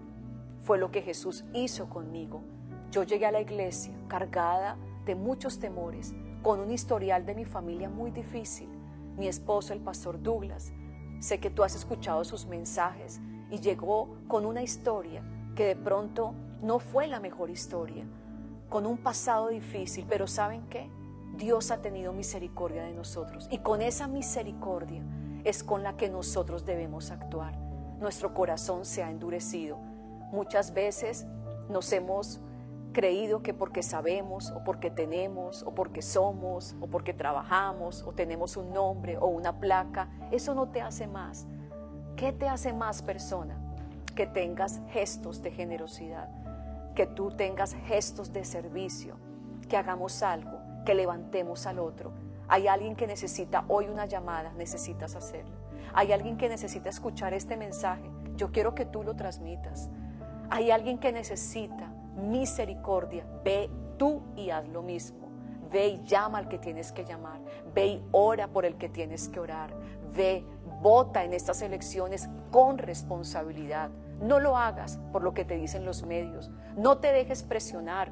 Fue 0.62 0.78
lo 0.78 0.92
que 0.92 1.02
Jesús 1.02 1.44
hizo 1.54 1.90
conmigo. 1.90 2.44
Yo 2.92 3.04
llegué 3.04 3.26
a 3.26 3.32
la 3.32 3.42
iglesia 3.42 3.94
cargada 4.08 4.78
de 5.06 5.16
muchos 5.16 5.60
temores, 5.60 6.14
con 6.42 6.60
un 6.60 6.72
historial 6.72 7.26
de 7.26 7.36
mi 7.36 7.46
familia 7.46 7.90
muy 7.90 8.12
difícil. 8.12 8.70
Mi 9.18 9.28
esposo, 9.28 9.74
el 9.74 9.80
pastor 9.80 10.22
Douglas, 10.22 10.74
sé 11.20 11.40
que 11.40 11.50
tú 11.50 11.64
has 11.64 11.76
escuchado 11.76 12.24
sus 12.24 12.48
mensajes 12.48 13.20
y 13.52 13.60
llegó 13.60 14.16
con 14.28 14.46
una 14.46 14.64
historia 14.64 15.24
que 15.56 15.66
de 15.66 15.76
pronto 15.76 16.34
no 16.62 16.80
fue 16.80 17.08
la 17.08 17.20
mejor 17.20 17.50
historia, 17.50 18.06
con 18.70 18.86
un 18.86 18.98
pasado 18.98 19.50
difícil, 19.50 20.06
pero 20.10 20.28
¿saben 20.28 20.68
qué? 20.70 20.90
Dios 21.36 21.72
ha 21.72 21.82
tenido 21.82 22.14
misericordia 22.14 22.84
de 22.84 22.94
nosotros 22.94 23.48
y 23.52 23.60
con 23.60 23.82
esa 23.82 24.08
misericordia 24.08 25.04
es 25.44 25.64
con 25.64 25.84
la 25.84 25.98
que 25.98 26.10
nosotros 26.10 26.66
debemos 26.66 27.12
actuar. 27.12 27.58
Nuestro 28.00 28.34
corazón 28.34 28.86
se 28.86 29.04
ha 29.04 29.12
endurecido. 29.12 29.78
Muchas 30.32 30.74
veces 30.74 31.26
nos 31.70 31.92
hemos 31.94 32.42
creído 32.92 33.42
que 33.42 33.54
porque 33.54 33.84
sabemos 33.84 34.52
o 34.52 34.64
porque 34.64 34.92
tenemos 34.92 35.64
o 35.64 35.74
porque 35.74 36.02
somos 36.02 36.76
o 36.82 36.88
porque 36.88 37.14
trabajamos 37.14 38.04
o 38.04 38.12
tenemos 38.12 38.58
un 38.58 38.74
nombre 38.74 39.18
o 39.18 39.28
una 39.28 39.60
placa, 39.60 40.10
eso 40.32 40.54
no 40.54 40.70
te 40.70 40.82
hace 40.82 41.08
más. 41.08 41.48
¿Qué 42.16 42.32
te 42.32 42.48
hace 42.48 42.74
más 42.74 43.02
persona? 43.02 43.58
Que 44.16 44.28
tengas 44.28 44.82
gestos 44.90 45.42
de 45.42 45.52
generosidad, 45.52 46.30
que 46.94 47.08
tú 47.08 47.32
tengas 47.32 47.74
gestos 47.74 48.34
de 48.34 48.44
servicio, 48.44 49.16
que 49.70 49.78
hagamos 49.78 50.22
algo, 50.22 50.60
que 50.86 50.94
levantemos 50.94 51.66
al 51.66 51.80
otro. 51.80 52.12
Hay 52.48 52.68
alguien 52.68 52.96
que 52.96 53.08
necesita 53.08 53.64
hoy 53.70 53.88
una 53.88 54.06
llamada, 54.06 54.52
necesitas 54.54 55.16
hacerlo. 55.16 55.56
Hay 55.94 56.12
alguien 56.12 56.38
que 56.38 56.50
necesita 56.50 56.90
escuchar 56.90 57.34
este 57.34 57.56
mensaje, 57.56 58.10
yo 58.36 58.52
quiero 58.52 58.76
que 58.76 58.86
tú 58.86 59.04
lo 59.04 59.16
transmitas. 59.16 59.90
Hay 60.50 60.72
alguien 60.72 60.98
que 60.98 61.14
necesita 61.14 61.94
misericordia, 62.16 63.26
ve 63.44 63.70
tú 63.98 64.22
y 64.36 64.50
haz 64.50 64.68
lo 64.70 64.82
mismo. 64.82 65.30
Ve 65.72 65.88
y 65.88 66.04
llama 66.04 66.40
al 66.40 66.50
que 66.50 66.58
tienes 66.58 66.92
que 66.92 67.06
llamar. 67.06 67.40
Ve 67.74 67.88
y 67.88 68.04
ora 68.12 68.48
por 68.48 68.66
el 68.66 68.76
que 68.76 68.90
tienes 68.90 69.30
que 69.30 69.40
orar. 69.40 69.74
Ve, 70.14 70.46
vota 70.82 71.24
en 71.24 71.34
estas 71.34 71.62
elecciones 71.62 72.30
con 72.52 72.78
responsabilidad. 72.78 73.90
No 74.22 74.40
lo 74.40 74.58
hagas 74.58 75.00
por 75.12 75.24
lo 75.24 75.34
que 75.34 75.46
te 75.46 75.56
dicen 75.56 75.86
los 75.86 76.06
medios. 76.06 76.52
No 76.76 76.98
te 76.98 77.14
dejes 77.14 77.44
presionar 77.44 78.12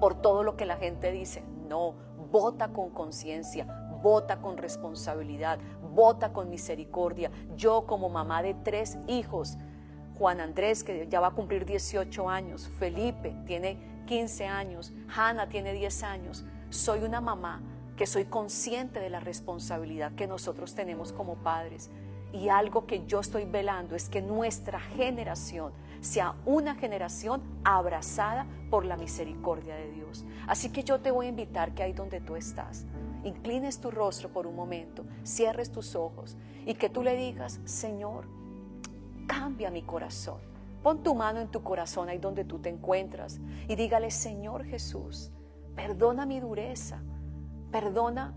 por 0.00 0.20
todo 0.20 0.42
lo 0.42 0.56
que 0.56 0.66
la 0.66 0.76
gente 0.76 1.10
dice. 1.10 1.42
No, 1.68 1.94
vota 2.30 2.68
con 2.68 2.90
conciencia, 2.90 3.66
vota 4.02 4.40
con 4.40 4.56
responsabilidad, 4.56 5.58
vota 5.94 6.32
con 6.32 6.50
misericordia. 6.50 7.30
Yo 7.56 7.86
como 7.86 8.08
mamá 8.08 8.42
de 8.42 8.54
tres 8.54 8.98
hijos, 9.06 9.56
Juan 10.18 10.40
Andrés, 10.40 10.84
que 10.84 11.06
ya 11.08 11.20
va 11.20 11.28
a 11.28 11.30
cumplir 11.32 11.64
18 11.64 12.28
años, 12.28 12.70
Felipe 12.78 13.34
tiene 13.46 13.78
15 14.06 14.46
años, 14.46 14.92
Hanna 15.14 15.48
tiene 15.48 15.72
10 15.72 16.02
años. 16.04 16.44
Soy 16.70 17.00
una 17.00 17.20
mamá 17.20 17.62
que 17.96 18.06
soy 18.06 18.24
consciente 18.24 19.00
de 19.00 19.10
la 19.10 19.20
responsabilidad 19.20 20.12
que 20.14 20.26
nosotros 20.26 20.74
tenemos 20.74 21.12
como 21.12 21.36
padres. 21.36 21.90
Y 22.32 22.48
algo 22.48 22.86
que 22.86 23.06
yo 23.06 23.20
estoy 23.20 23.44
velando 23.44 23.94
es 23.94 24.08
que 24.08 24.20
nuestra 24.20 24.80
generación 24.80 25.72
sea 26.00 26.34
una 26.44 26.74
generación 26.74 27.42
abrazada 27.64 28.46
por 28.70 28.84
la 28.84 28.96
misericordia 28.96 29.76
de 29.76 29.92
Dios. 29.92 30.24
Así 30.46 30.70
que 30.70 30.82
yo 30.82 31.00
te 31.00 31.10
voy 31.10 31.26
a 31.26 31.28
invitar 31.30 31.74
que 31.74 31.84
ahí 31.84 31.92
donde 31.92 32.20
tú 32.20 32.34
estás, 32.36 32.86
inclines 33.22 33.80
tu 33.80 33.90
rostro 33.90 34.28
por 34.28 34.46
un 34.46 34.56
momento, 34.56 35.04
cierres 35.24 35.70
tus 35.70 35.94
ojos 35.94 36.36
y 36.66 36.74
que 36.74 36.90
tú 36.90 37.02
le 37.02 37.16
digas, 37.16 37.60
Señor, 37.64 38.26
cambia 39.26 39.70
mi 39.70 39.82
corazón. 39.82 40.40
Pon 40.82 41.02
tu 41.02 41.14
mano 41.14 41.40
en 41.40 41.48
tu 41.48 41.62
corazón 41.62 42.08
ahí 42.08 42.18
donde 42.18 42.44
tú 42.44 42.58
te 42.58 42.68
encuentras 42.68 43.40
y 43.68 43.74
dígale, 43.74 44.10
Señor 44.10 44.64
Jesús, 44.64 45.32
perdona 45.74 46.26
mi 46.26 46.40
dureza, 46.40 47.02
perdona 47.72 48.34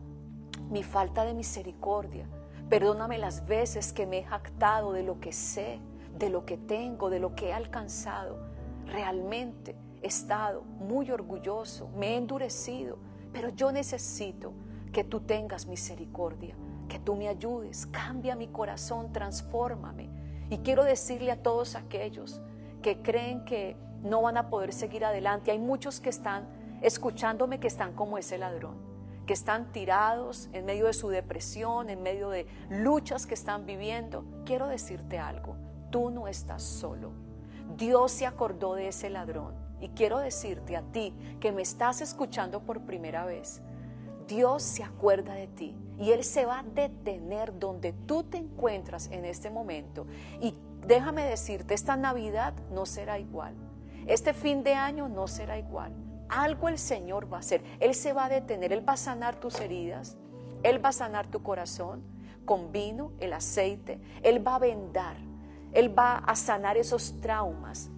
mi 0.69 0.81
falta 0.81 1.25
de 1.25 1.33
misericordia, 1.33 2.25
perdóname 2.69 3.17
las 3.17 3.45
veces 3.45 3.91
que 3.91 4.05
me 4.05 4.19
he 4.19 4.23
jactado 4.23 4.93
de 4.93 5.03
lo 5.03 5.19
que 5.19 5.33
sé, 5.33 5.81
de 6.17 6.29
lo 6.29 6.45
que 6.45 6.57
tengo, 6.57 7.09
de 7.09 7.19
lo 7.19 7.35
que 7.35 7.49
he 7.49 7.53
alcanzado. 7.53 8.37
Realmente 8.85 9.75
he 10.01 10.07
estado 10.07 10.61
muy 10.79 11.11
orgulloso, 11.11 11.89
me 11.97 12.13
he 12.13 12.15
endurecido, 12.15 12.97
pero 13.33 13.49
yo 13.49 13.73
necesito 13.73 14.53
que 14.93 15.03
tú 15.03 15.19
tengas 15.19 15.67
misericordia, 15.67 16.55
que 16.87 16.97
tú 16.97 17.15
me 17.15 17.27
ayudes, 17.27 17.87
cambia 17.87 18.37
mi 18.37 18.47
corazón, 18.47 19.11
transfórmame 19.11 20.16
y 20.49 20.59
quiero 20.59 20.83
decirle 20.83 21.31
a 21.31 21.41
todos 21.41 21.75
aquellos 21.75 22.41
que 22.81 23.01
creen 23.01 23.43
que 23.45 23.75
no 24.03 24.21
van 24.21 24.37
a 24.37 24.49
poder 24.49 24.73
seguir 24.73 25.03
adelante, 25.03 25.51
hay 25.51 25.59
muchos 25.59 25.99
que 25.99 26.09
están 26.09 26.47
escuchándome 26.81 27.59
que 27.59 27.67
están 27.67 27.93
como 27.93 28.17
ese 28.17 28.37
ladrón, 28.37 28.75
que 29.25 29.33
están 29.33 29.71
tirados 29.71 30.49
en 30.53 30.65
medio 30.65 30.85
de 30.85 30.93
su 30.93 31.09
depresión, 31.09 31.89
en 31.89 32.03
medio 32.03 32.29
de 32.29 32.47
luchas 32.69 33.25
que 33.25 33.33
están 33.33 33.65
viviendo. 33.65 34.23
Quiero 34.45 34.67
decirte 34.67 35.17
algo, 35.17 35.55
tú 35.91 36.11
no 36.11 36.27
estás 36.27 36.63
solo. 36.63 37.11
Dios 37.75 38.11
se 38.11 38.25
acordó 38.25 38.75
de 38.75 38.87
ese 38.87 39.09
ladrón 39.09 39.55
y 39.81 39.89
quiero 39.89 40.19
decirte 40.19 40.77
a 40.77 40.81
ti 40.81 41.13
que 41.39 41.51
me 41.51 41.61
estás 41.61 42.01
escuchando 42.01 42.61
por 42.61 42.81
primera 42.81 43.25
vez. 43.25 43.61
Dios 44.27 44.63
se 44.63 44.83
acuerda 44.83 45.33
de 45.33 45.47
ti 45.47 45.75
y 45.99 46.11
Él 46.11 46.23
se 46.23 46.45
va 46.45 46.59
a 46.59 46.63
detener 46.63 47.57
donde 47.57 47.93
tú 47.93 48.23
te 48.23 48.37
encuentras 48.37 49.09
en 49.11 49.25
este 49.25 49.49
momento. 49.49 50.05
Y 50.41 50.55
déjame 50.85 51.23
decirte, 51.23 51.73
esta 51.73 51.95
Navidad 51.97 52.53
no 52.71 52.85
será 52.85 53.19
igual. 53.19 53.55
Este 54.05 54.33
fin 54.33 54.63
de 54.63 54.73
año 54.73 55.09
no 55.09 55.27
será 55.27 55.57
igual. 55.57 55.93
Algo 56.29 56.69
el 56.69 56.77
Señor 56.77 57.31
va 57.31 57.37
a 57.37 57.39
hacer. 57.39 57.63
Él 57.79 57.95
se 57.95 58.13
va 58.13 58.25
a 58.25 58.29
detener, 58.29 58.73
Él 58.73 58.87
va 58.87 58.93
a 58.93 58.97
sanar 58.97 59.39
tus 59.39 59.59
heridas, 59.59 60.17
Él 60.63 60.83
va 60.83 60.89
a 60.89 60.93
sanar 60.93 61.27
tu 61.27 61.41
corazón 61.41 62.03
con 62.45 62.71
vino, 62.71 63.11
el 63.19 63.33
aceite, 63.33 63.99
Él 64.23 64.45
va 64.45 64.55
a 64.55 64.59
vendar, 64.59 65.17
Él 65.73 65.97
va 65.97 66.17
a 66.17 66.35
sanar 66.35 66.77
esos 66.77 67.19
traumas, 67.21 67.89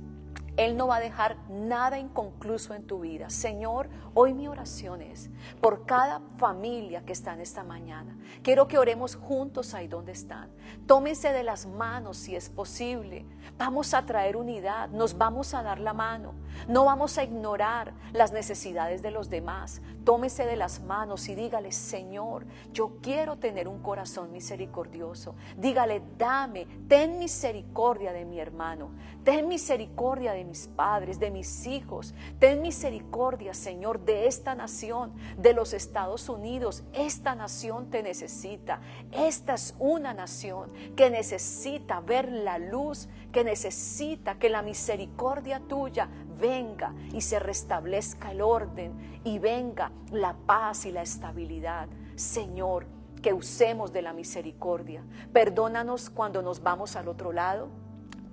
él 0.60 0.76
no 0.76 0.88
va 0.88 0.98
a 0.98 1.00
dejar 1.00 1.38
nada 1.50 2.00
inconcluso 2.00 2.74
en 2.74 2.86
tu 2.86 3.00
vida. 3.00 3.30
Señor, 3.30 3.90
hoy 4.14 4.34
mi 4.34 4.50
oración 4.50 5.02
es 5.02 5.30
por 5.62 5.86
cada 5.86 6.22
familia 6.38 7.06
que 7.06 7.14
está 7.14 7.34
en 7.34 7.40
esta 7.40 7.64
mañana. 7.64 8.18
Quiero 8.44 8.68
que 8.68 8.78
oremos 8.78 9.16
juntos 9.16 9.74
ahí 9.74 9.88
donde 9.88 10.12
están. 10.12 10.50
Tómense 10.86 11.32
de 11.32 11.44
las 11.44 11.66
manos 11.66 12.18
si 12.18 12.36
es 12.36 12.50
posible. 12.50 13.26
Vamos 13.58 13.94
a 13.94 14.06
traer 14.06 14.36
unidad, 14.36 14.90
nos 14.90 15.18
vamos 15.18 15.54
a 15.54 15.64
dar 15.64 15.80
la 15.80 15.94
mano. 15.94 16.34
No 16.68 16.84
vamos 16.84 17.18
a 17.18 17.24
ignorar 17.24 17.94
las 18.12 18.34
necesidades 18.34 19.02
de 19.02 19.12
los 19.12 19.30
demás. 19.30 19.82
Tómese 20.04 20.46
de 20.46 20.58
las 20.58 20.82
manos 20.82 21.30
y 21.30 21.36
dígale, 21.36 21.72
Señor, 21.72 22.46
yo 22.74 22.98
quiero 23.02 23.38
tener 23.38 23.70
un 23.70 23.82
corazón 23.82 24.34
misericordioso. 24.34 25.36
Dígale, 25.56 26.02
dame, 26.18 26.68
ten 26.90 27.18
misericordia 27.18 28.12
de 28.12 28.26
mi 28.26 28.40
hermano. 28.40 28.92
Ten 29.24 29.48
misericordia 29.48 30.34
de 30.34 30.49
mis 30.50 30.68
padres, 30.68 31.20
de 31.20 31.32
mis 31.32 31.66
hijos. 31.66 32.14
Ten 32.40 32.62
misericordia, 32.62 33.54
Señor, 33.54 34.02
de 34.02 34.28
esta 34.28 34.56
nación, 34.56 35.14
de 35.38 35.54
los 35.54 35.74
Estados 35.74 36.28
Unidos. 36.28 36.84
Esta 36.92 37.36
nación 37.36 37.90
te 37.90 38.04
necesita. 38.04 38.82
Esta 39.12 39.54
es 39.54 39.76
una 39.80 40.14
nación 40.14 40.72
que 40.96 41.10
necesita 41.10 42.02
ver 42.02 42.30
la 42.30 42.58
luz, 42.58 43.08
que 43.32 43.44
necesita 43.44 44.38
que 44.38 44.50
la 44.50 44.62
misericordia 44.62 45.62
tuya 45.62 46.10
venga 46.40 46.94
y 47.14 47.22
se 47.22 47.40
restablezca 47.40 48.32
el 48.32 48.42
orden 48.42 49.22
y 49.24 49.40
venga 49.40 49.92
la 50.12 50.36
paz 50.46 50.86
y 50.86 50.92
la 50.92 51.02
estabilidad. 51.02 51.88
Señor, 52.16 52.86
que 53.22 53.34
usemos 53.34 53.92
de 53.92 54.02
la 54.02 54.14
misericordia. 54.14 55.04
Perdónanos 55.34 56.10
cuando 56.10 56.42
nos 56.42 56.62
vamos 56.62 56.96
al 56.96 57.08
otro 57.08 57.32
lado. 57.32 57.70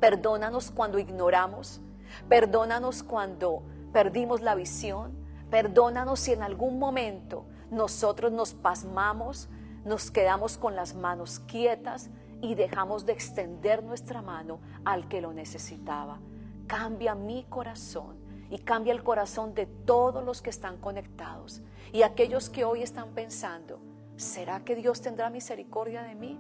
Perdónanos 0.00 0.70
cuando 0.70 0.98
ignoramos. 0.98 1.80
Perdónanos 2.28 3.02
cuando 3.02 3.62
perdimos 3.92 4.40
la 4.40 4.54
visión. 4.54 5.12
Perdónanos 5.50 6.20
si 6.20 6.32
en 6.32 6.42
algún 6.42 6.78
momento 6.78 7.46
nosotros 7.70 8.32
nos 8.32 8.54
pasmamos, 8.54 9.48
nos 9.84 10.10
quedamos 10.10 10.58
con 10.58 10.74
las 10.74 10.94
manos 10.94 11.40
quietas 11.40 12.10
y 12.40 12.54
dejamos 12.54 13.06
de 13.06 13.12
extender 13.12 13.82
nuestra 13.82 14.22
mano 14.22 14.60
al 14.84 15.08
que 15.08 15.20
lo 15.20 15.32
necesitaba. 15.32 16.18
Cambia 16.66 17.14
mi 17.14 17.44
corazón 17.44 18.16
y 18.50 18.58
cambia 18.58 18.92
el 18.92 19.02
corazón 19.02 19.54
de 19.54 19.66
todos 19.66 20.24
los 20.24 20.42
que 20.42 20.50
están 20.50 20.78
conectados 20.78 21.62
y 21.92 22.02
aquellos 22.02 22.50
que 22.50 22.64
hoy 22.64 22.82
están 22.82 23.10
pensando, 23.10 23.80
¿será 24.16 24.64
que 24.64 24.76
Dios 24.76 25.00
tendrá 25.00 25.30
misericordia 25.30 26.02
de 26.02 26.14
mí? 26.14 26.38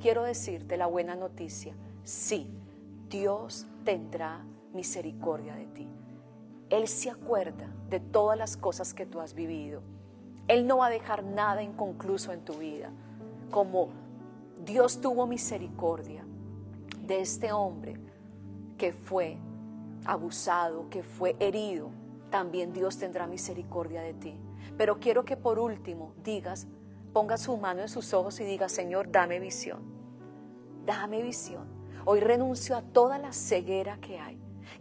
Quiero 0.00 0.22
decirte 0.22 0.76
la 0.76 0.86
buena 0.86 1.14
noticia, 1.14 1.74
sí, 2.04 2.50
Dios 3.08 3.66
tendrá 3.84 4.44
misericordia 4.72 5.54
de 5.54 5.66
ti. 5.66 5.88
Él 6.70 6.86
se 6.86 7.10
acuerda 7.10 7.68
de 7.88 8.00
todas 8.00 8.38
las 8.38 8.56
cosas 8.56 8.94
que 8.94 9.06
tú 9.06 9.20
has 9.20 9.34
vivido. 9.34 9.82
Él 10.48 10.66
no 10.66 10.78
va 10.78 10.86
a 10.86 10.90
dejar 10.90 11.24
nada 11.24 11.62
inconcluso 11.62 12.32
en 12.32 12.44
tu 12.44 12.54
vida. 12.54 12.90
Como 13.50 13.90
Dios 14.64 15.00
tuvo 15.00 15.26
misericordia 15.26 16.24
de 17.06 17.20
este 17.20 17.52
hombre 17.52 17.96
que 18.78 18.92
fue 18.92 19.36
abusado, 20.04 20.88
que 20.90 21.02
fue 21.02 21.36
herido, 21.40 21.90
también 22.30 22.72
Dios 22.72 22.98
tendrá 22.98 23.26
misericordia 23.26 24.02
de 24.02 24.14
ti. 24.14 24.38
Pero 24.76 25.00
quiero 25.00 25.24
que 25.24 25.36
por 25.36 25.58
último 25.58 26.14
digas, 26.22 26.66
ponga 27.12 27.36
su 27.36 27.56
mano 27.56 27.82
en 27.82 27.88
sus 27.88 28.14
ojos 28.14 28.40
y 28.40 28.44
diga, 28.44 28.68
Señor, 28.68 29.10
dame 29.10 29.40
visión. 29.40 29.80
Dame 30.86 31.22
visión. 31.22 31.66
Hoy 32.04 32.20
renuncio 32.20 32.76
a 32.76 32.82
toda 32.82 33.18
la 33.18 33.32
ceguera 33.32 33.98
que 34.00 34.18
hay. 34.18 34.40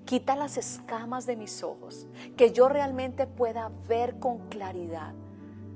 Quita 0.10 0.36
las 0.36 0.58
escamas 0.58 1.28
de 1.28 1.36
mis 1.36 1.62
ojos, 1.62 2.08
que 2.36 2.52
yo 2.52 2.68
realmente 2.68 3.28
pueda 3.28 3.70
ver 3.88 4.18
con 4.18 4.40
claridad. 4.50 5.14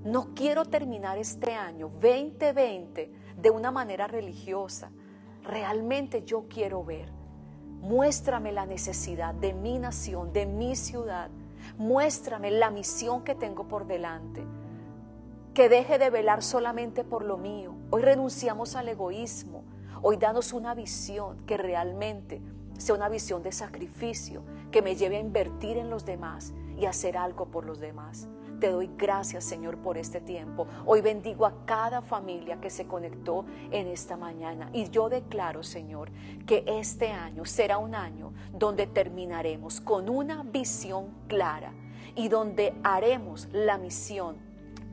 No 0.04 0.34
quiero 0.34 0.66
terminar 0.66 1.20
este 1.20 1.54
año 1.54 1.92
2020 2.02 3.12
de 3.38 3.50
una 3.52 3.70
manera 3.70 4.08
religiosa. 4.08 4.90
Realmente 5.44 6.24
yo 6.24 6.48
quiero 6.50 6.84
ver 6.84 7.12
Muéstrame 7.80 8.52
la 8.52 8.66
necesidad 8.66 9.36
de 9.36 9.54
mi 9.54 9.78
nación, 9.78 10.34
de 10.34 10.48
mi 10.48 10.76
ciudad. 10.76 11.30
Muéstrame 11.78 12.50
la 12.50 12.72
misión 12.72 13.24
que 13.24 13.36
tengo 13.36 13.68
por 13.68 13.86
delante. 13.86 14.44
Que 15.54 15.70
deje 15.70 16.00
de 16.00 16.10
velar 16.10 16.42
solamente 16.42 17.04
por 17.04 17.24
lo 17.24 17.38
mío. 17.38 17.76
Hoy 17.92 18.02
renunciamos 18.02 18.76
al 18.76 18.90
egoísmo. 18.90 19.64
Hoy 20.02 20.18
danos 20.18 20.54
una 20.54 20.74
visión 20.74 21.46
que 21.46 21.56
realmente 21.56 22.42
sea 22.78 22.96
una 22.96 23.10
visión 23.10 23.44
de 23.44 23.52
sacrificio, 23.52 24.44
que 24.72 24.82
me 24.82 24.96
lleve 24.96 25.18
a 25.18 25.22
invertir 25.22 25.78
en 25.78 25.90
los 25.90 26.06
demás 26.06 26.54
y 26.78 26.86
hacer 26.86 27.18
algo 27.18 27.46
por 27.46 27.66
los 27.66 27.80
demás. 27.80 28.28
Te 28.60 28.72
doy 28.72 28.90
gracias, 28.98 29.44
Señor, 29.44 29.78
por 29.80 29.98
este 29.98 30.22
tiempo. 30.22 30.68
Hoy 30.86 31.02
bendigo 31.02 31.46
a 31.46 31.66
cada 31.66 32.02
familia 32.02 32.62
que 32.62 32.70
se 32.70 32.88
conectó 32.88 33.46
en 33.72 33.88
esta 33.88 34.16
mañana. 34.16 34.70
Y 34.72 34.90
yo 34.90 35.10
declaro, 35.10 35.64
Señor, 35.64 36.12
que 36.46 36.64
este 36.66 37.12
año 37.12 37.44
será 37.44 37.78
un 37.78 37.94
año 37.94 38.32
donde 38.54 38.88
terminaremos 38.88 39.82
con 39.82 40.08
una 40.08 40.44
visión 40.44 41.08
clara 41.28 41.74
y 42.16 42.30
donde 42.30 42.74
haremos 42.84 43.50
la 43.52 43.78
misión 43.78 44.38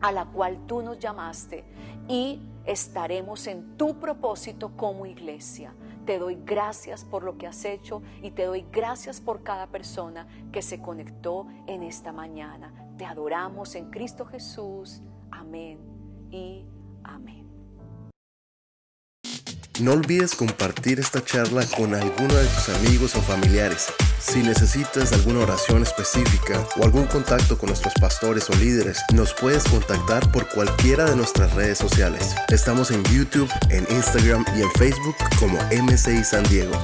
a 0.01 0.11
la 0.11 0.25
cual 0.25 0.67
tú 0.67 0.83
nos 0.83 0.99
llamaste 0.99 1.65
y 2.09 2.41
estaremos 2.65 3.47
en 3.47 3.77
tu 3.77 4.01
propósito 4.01 4.73
como 4.77 5.07
iglesia. 5.07 5.75
Te 6.11 6.19
doy 6.19 6.41
gracias 6.45 7.05
por 7.05 7.23
lo 7.23 7.39
que 7.39 7.47
has 7.47 7.65
hecho 7.65 8.03
y 8.21 8.33
te 8.33 8.43
doy 8.43 8.67
gracias 8.73 9.21
por 9.21 9.45
cada 9.45 9.69
persona 9.69 10.27
que 10.51 10.61
se 10.61 10.83
conectó 10.83 11.47
en 11.69 11.85
esta 11.85 12.11
mañana. 12.11 12.75
Te 12.99 13.05
adoramos 13.05 13.77
en 13.77 13.91
Cristo 13.91 14.27
Jesús. 14.27 15.03
Amén 15.31 15.79
y 16.33 16.67
amén. 17.05 17.40
No 19.81 19.93
olvides 19.93 20.35
compartir 20.35 21.01
esta 21.01 21.25
charla 21.25 21.65
con 21.75 21.95
alguno 21.95 22.35
de 22.35 22.45
tus 22.45 22.69
amigos 22.69 23.15
o 23.17 23.23
familiares. 23.23 23.87
Si 24.19 24.43
necesitas 24.43 25.11
alguna 25.15 25.41
oración 25.41 25.83
específica 25.83 26.63
o 26.77 26.85
algún 26.85 27.07
contacto 27.07 27.57
con 27.57 27.69
nuestros 27.69 27.95
pastores 27.95 28.51
o 28.51 28.55
líderes, 28.57 29.01
nos 29.15 29.33
puedes 29.33 29.65
contactar 29.65 30.31
por 30.33 30.47
cualquiera 30.49 31.07
de 31.07 31.17
nuestras 31.17 31.55
redes 31.55 31.79
sociales. 31.79 32.35
Estamos 32.49 32.91
en 32.91 33.03
YouTube, 33.05 33.51
en 33.71 33.87
Instagram 33.91 34.45
y 34.55 34.61
en 34.61 34.71
Facebook 34.73 35.17
como 35.39 35.57
MCI 35.73 36.25
San 36.25 36.45
Diego. 36.51 36.77